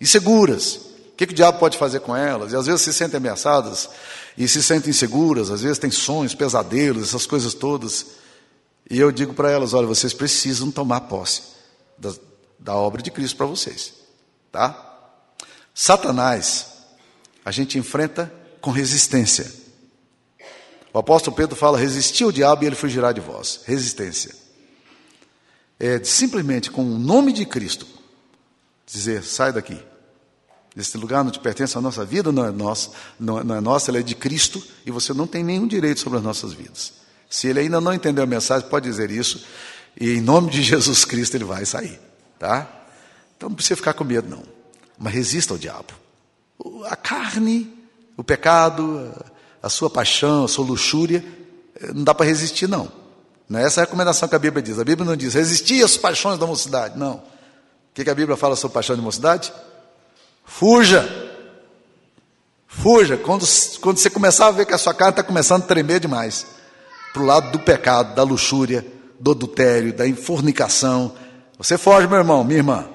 inseguras. 0.00 0.87
O 1.18 1.18
que, 1.18 1.26
que 1.26 1.32
o 1.32 1.36
diabo 1.36 1.58
pode 1.58 1.76
fazer 1.76 1.98
com 1.98 2.14
elas? 2.14 2.52
E 2.52 2.56
às 2.56 2.66
vezes 2.66 2.82
se 2.82 2.92
sentem 2.92 3.16
ameaçadas 3.16 3.90
e 4.36 4.46
se 4.46 4.62
sentem 4.62 4.90
inseguras, 4.90 5.50
às 5.50 5.62
vezes 5.62 5.76
têm 5.76 5.90
sonhos, 5.90 6.32
pesadelos, 6.32 7.08
essas 7.08 7.26
coisas 7.26 7.54
todas. 7.54 8.06
E 8.88 9.00
eu 9.00 9.10
digo 9.10 9.34
para 9.34 9.50
elas: 9.50 9.74
olha, 9.74 9.84
vocês 9.84 10.12
precisam 10.14 10.70
tomar 10.70 11.00
posse 11.00 11.42
da, 11.98 12.14
da 12.56 12.76
obra 12.76 13.02
de 13.02 13.10
Cristo 13.10 13.36
para 13.36 13.46
vocês, 13.46 13.94
tá? 14.52 15.10
Satanás, 15.74 16.66
a 17.44 17.50
gente 17.50 17.76
enfrenta 17.76 18.32
com 18.60 18.70
resistência. 18.70 19.52
O 20.94 21.00
apóstolo 21.00 21.34
Pedro 21.34 21.56
fala: 21.56 21.76
resistir 21.76 22.22
ao 22.22 22.30
diabo 22.30 22.62
e 22.62 22.68
ele 22.68 22.76
fugirá 22.76 23.10
de 23.10 23.20
vós. 23.20 23.62
Resistência. 23.64 24.36
É 25.80 25.98
simplesmente 26.04 26.70
com 26.70 26.82
o 26.82 26.96
nome 26.96 27.32
de 27.32 27.44
Cristo 27.44 27.88
dizer: 28.86 29.24
sai 29.24 29.52
daqui. 29.52 29.82
Esse 30.76 30.96
lugar 30.96 31.24
não 31.24 31.30
te 31.30 31.40
pertence, 31.40 31.76
a 31.76 31.80
nossa 31.80 32.04
vida 32.04 32.30
não 32.30 32.44
é 32.44 32.50
nossa, 32.50 32.90
não, 33.18 33.42
não 33.42 33.54
é 33.54 33.60
nossa, 33.60 33.90
ela 33.90 33.98
é 33.98 34.02
de 34.02 34.14
Cristo 34.14 34.62
e 34.86 34.90
você 34.90 35.12
não 35.12 35.26
tem 35.26 35.42
nenhum 35.42 35.66
direito 35.66 36.00
sobre 36.00 36.18
as 36.18 36.24
nossas 36.24 36.52
vidas. 36.52 36.92
Se 37.28 37.48
ele 37.48 37.60
ainda 37.60 37.80
não 37.80 37.92
entendeu 37.92 38.24
a 38.24 38.26
mensagem, 38.26 38.68
pode 38.68 38.88
dizer 38.88 39.10
isso 39.10 39.44
e 40.00 40.12
em 40.12 40.20
nome 40.20 40.50
de 40.50 40.62
Jesus 40.62 41.04
Cristo 41.04 41.36
ele 41.36 41.44
vai 41.44 41.64
sair, 41.66 41.98
tá? 42.38 42.68
Então 43.36 43.48
não 43.48 43.56
precisa 43.56 43.76
ficar 43.76 43.92
com 43.94 44.04
medo 44.04 44.28
não, 44.28 44.42
mas 44.98 45.12
resista 45.12 45.54
ao 45.54 45.58
diabo. 45.58 45.92
A 46.86 46.96
carne 46.96 47.78
o 48.18 48.24
pecado, 48.24 49.14
a 49.62 49.68
sua 49.68 49.88
paixão, 49.88 50.44
a 50.44 50.48
sua 50.48 50.64
luxúria, 50.64 51.24
eh, 51.80 51.92
não 51.94 52.02
dá 52.02 52.12
para 52.12 52.26
resistir, 52.26 52.68
não. 52.68 52.90
Não 53.48 53.60
é 53.60 53.62
essa 53.62 53.80
a 53.80 53.84
recomendação 53.84 54.28
que 54.28 54.34
a 54.34 54.38
Bíblia 54.40 54.60
diz. 54.60 54.76
A 54.76 54.84
Bíblia 54.84 55.08
não 55.08 55.16
diz 55.16 55.34
resistir 55.34 55.84
às 55.84 55.96
paixões 55.96 56.36
da 56.36 56.44
mocidade. 56.44 56.98
Não. 56.98 57.14
O 57.14 57.22
que, 57.94 58.02
que 58.02 58.10
a 58.10 58.14
Bíblia 58.14 58.36
fala 58.36 58.56
sobre 58.56 58.74
paixão 58.74 58.96
de 58.96 59.02
mocidade? 59.02 59.52
Fuja. 60.48 61.06
Fuja. 62.66 63.16
Quando, 63.18 63.46
quando 63.80 63.98
você 63.98 64.10
começar 64.10 64.48
a 64.48 64.50
ver 64.50 64.66
que 64.66 64.74
a 64.74 64.78
sua 64.78 64.94
carne 64.94 65.10
está 65.10 65.22
começando 65.22 65.62
a 65.62 65.66
tremer 65.66 66.00
demais 66.00 66.46
para 67.12 67.22
o 67.22 67.26
lado 67.26 67.52
do 67.52 67.58
pecado, 67.60 68.14
da 68.14 68.22
luxúria, 68.22 68.84
do 69.20 69.32
adultério, 69.32 69.92
da 69.92 70.04
fornicação, 70.16 71.14
você 71.56 71.76
foge, 71.76 72.08
meu 72.08 72.18
irmão, 72.18 72.42
minha 72.42 72.58
irmã. 72.58 72.88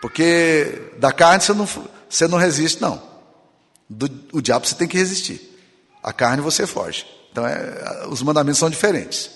Porque 0.00 0.92
da 0.98 1.12
carne 1.12 1.44
você 1.44 1.52
não, 1.52 1.68
você 2.08 2.26
não 2.26 2.38
resiste, 2.38 2.80
não. 2.80 3.00
Do, 3.88 4.10
o 4.32 4.40
diabo 4.40 4.66
você 4.66 4.74
tem 4.74 4.88
que 4.88 4.96
resistir. 4.96 5.56
A 6.02 6.12
carne 6.12 6.42
você 6.42 6.66
foge. 6.66 7.06
Então, 7.30 7.46
é, 7.46 8.06
os 8.08 8.22
mandamentos 8.22 8.58
são 8.58 8.70
diferentes. 8.70 9.30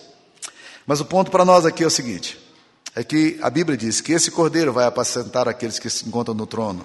Mas 0.87 1.01
o 1.01 1.05
ponto 1.05 1.31
para 1.31 1.45
nós 1.45 1.67
aqui 1.67 1.85
é 1.85 1.87
o 1.87 1.91
seguinte: 1.91 2.39
é 2.95 3.05
que 3.05 3.39
a 3.43 3.51
Bíblia 3.51 3.77
diz 3.77 4.01
que 4.01 4.13
esse 4.13 4.31
cordeiro 4.31 4.73
vai 4.73 4.87
apacentar 4.87 5.49
aqueles 5.49 5.79
que 5.79 5.89
se 5.91 6.09
encontram 6.09 6.35
no 6.35 6.47
trono 6.47 6.85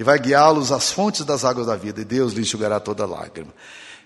e 0.00 0.02
vai 0.02 0.18
guiá-los 0.18 0.72
às 0.72 0.90
fontes 0.90 1.26
das 1.26 1.44
águas 1.44 1.66
da 1.66 1.76
vida, 1.76 2.00
e 2.00 2.06
Deus 2.06 2.32
lhe 2.32 2.40
enxugará 2.40 2.80
toda 2.80 3.04
lágrima. 3.04 3.52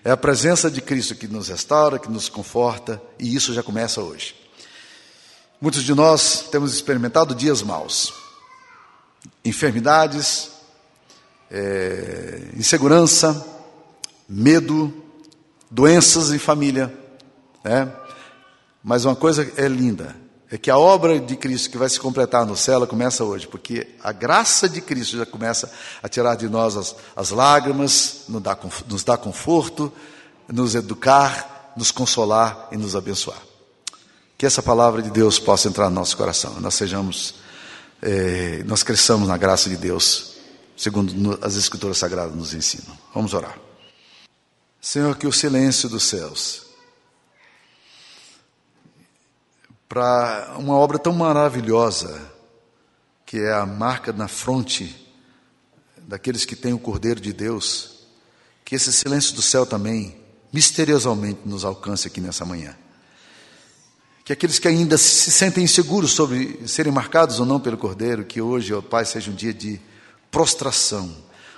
É 0.03 0.11
a 0.11 0.17
presença 0.17 0.69
de 0.69 0.81
Cristo 0.81 1.15
que 1.15 1.25
nos 1.25 1.47
restaura, 1.47 1.97
que 1.97 2.11
nos 2.11 2.27
conforta, 2.27 3.01
e 3.17 3.33
isso 3.33 3.53
já 3.53 3.63
começa 3.63 4.01
hoje. 4.01 4.35
Muitos 5.61 5.83
de 5.83 5.93
nós 5.93 6.49
temos 6.51 6.73
experimentado 6.73 7.33
dias 7.33 7.61
maus, 7.61 8.13
enfermidades, 9.45 10.51
é, 11.49 12.49
insegurança, 12.57 13.45
medo, 14.27 14.93
doenças 15.71 16.33
em 16.33 16.39
família. 16.39 16.93
Né? 17.63 17.89
Mas 18.83 19.05
uma 19.05 19.15
coisa 19.15 19.49
é 19.55 19.69
linda, 19.69 20.13
é 20.51 20.57
que 20.57 20.69
a 20.69 20.77
obra 20.77 21.19
de 21.19 21.35
Cristo 21.35 21.71
que 21.71 21.77
vai 21.77 21.89
se 21.89 21.99
completar 21.99 22.45
no 22.45 22.55
céu, 22.55 22.75
ela 22.75 22.87
começa 22.87 23.23
hoje, 23.23 23.47
porque 23.47 23.87
a 24.03 24.11
graça 24.11 24.69
de 24.69 24.79
Cristo 24.79 25.17
já 25.17 25.25
começa 25.25 25.71
a 26.03 26.07
tirar 26.07 26.35
de 26.35 26.47
nós 26.47 26.77
as, 26.77 26.95
as 27.15 27.31
lágrimas, 27.31 28.25
nos 28.29 28.41
dá, 28.41 28.57
nos 28.87 29.03
conforto, 29.17 29.91
nos 30.47 30.75
educar, 30.75 31.73
nos 31.75 31.91
consolar 31.91 32.67
e 32.71 32.77
nos 32.77 32.95
abençoar. 32.95 33.39
Que 34.37 34.45
essa 34.45 34.61
palavra 34.61 35.01
de 35.01 35.09
Deus 35.09 35.39
possa 35.39 35.67
entrar 35.67 35.89
no 35.89 35.95
nosso 35.95 36.15
coração, 36.15 36.59
nós 36.59 36.75
sejamos, 36.75 37.35
eh, 38.01 38.61
nós 38.65 38.83
cresçamos 38.83 39.27
na 39.27 39.37
graça 39.37 39.67
de 39.67 39.77
Deus, 39.77 40.35
segundo 40.77 41.39
as 41.41 41.55
Escrituras 41.55 41.97
Sagradas 41.97 42.35
nos 42.35 42.53
ensinam. 42.53 42.95
Vamos 43.13 43.33
orar. 43.33 43.57
Senhor, 44.79 45.17
que 45.17 45.25
o 45.25 45.31
silêncio 45.31 45.89
dos 45.89 46.03
céus, 46.03 46.64
para 49.87 50.55
uma 50.57 50.75
obra 50.75 50.97
tão 50.97 51.13
maravilhosa, 51.13 52.19
que 53.25 53.37
é 53.39 53.53
a 53.53 53.65
marca 53.65 54.11
na 54.11 54.27
fronte 54.27 55.05
daqueles 56.07 56.45
que 56.45 56.55
têm 56.55 56.73
o 56.73 56.79
Cordeiro 56.79 57.19
de 57.19 57.33
Deus, 57.33 58.05
que 58.63 58.75
esse 58.75 58.91
silêncio 58.91 59.35
do 59.35 59.41
céu 59.41 59.65
também 59.65 60.15
misteriosamente 60.51 61.41
nos 61.45 61.65
alcance 61.65 62.07
aqui 62.07 62.21
nessa 62.21 62.45
manhã. 62.45 62.75
Que 64.23 64.33
aqueles 64.33 64.57
que 64.57 64.67
ainda 64.67 64.97
se 64.97 65.31
sentem 65.31 65.63
inseguros 65.63 66.11
sobre 66.11 66.67
serem 66.67 66.91
marcados 66.91 67.39
ou 67.39 67.45
não 67.45 67.59
pelo 67.59 67.77
Cordeiro, 67.77 68.25
que 68.25 68.41
hoje, 68.41 68.73
ó 68.73 68.81
Pai, 68.81 69.05
seja 69.05 69.29
um 69.29 69.35
dia 69.35 69.53
de 69.53 69.79
prostração, 70.31 71.15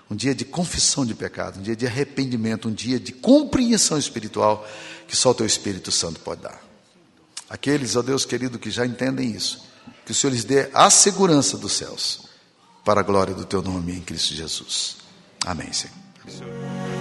um 0.10 0.16
dia 0.16 0.36
de 0.36 0.44
confissão 0.44 1.06
de 1.06 1.14
pecado, 1.14 1.60
um 1.60 1.62
dia 1.62 1.76
de 1.76 1.86
arrependimento, 1.86 2.68
um 2.68 2.74
dia 2.74 3.00
de 3.00 3.14
compreensão 3.14 3.98
espiritual 3.98 4.68
que 5.08 5.16
só 5.16 5.32
o 5.32 5.34
Teu 5.34 5.46
Espírito 5.46 5.92
Santo 5.92 6.20
pode 6.20 6.42
dar. 6.42 6.67
Aqueles, 7.50 7.96
ó 7.96 8.02
Deus 8.02 8.26
querido, 8.26 8.60
que 8.60 8.70
já 8.70 8.86
entendem 8.86 9.32
isso, 9.32 9.66
que 10.06 10.12
o 10.12 10.16
Senhor 10.16 10.34
lhes 10.34 10.44
dê 10.44 10.70
a 10.74 10.90
segurança 10.90 11.58
dos 11.58 11.74
céus, 11.74 12.28
para 12.84 13.02
a 13.02 13.04
glória 13.04 13.34
do 13.34 13.46
Teu 13.46 13.62
nome 13.62 13.94
em 13.94 14.02
Cristo 14.02 14.34
Jesus. 14.34 14.98
Amém, 15.46 15.72
Senhor. 15.72 16.97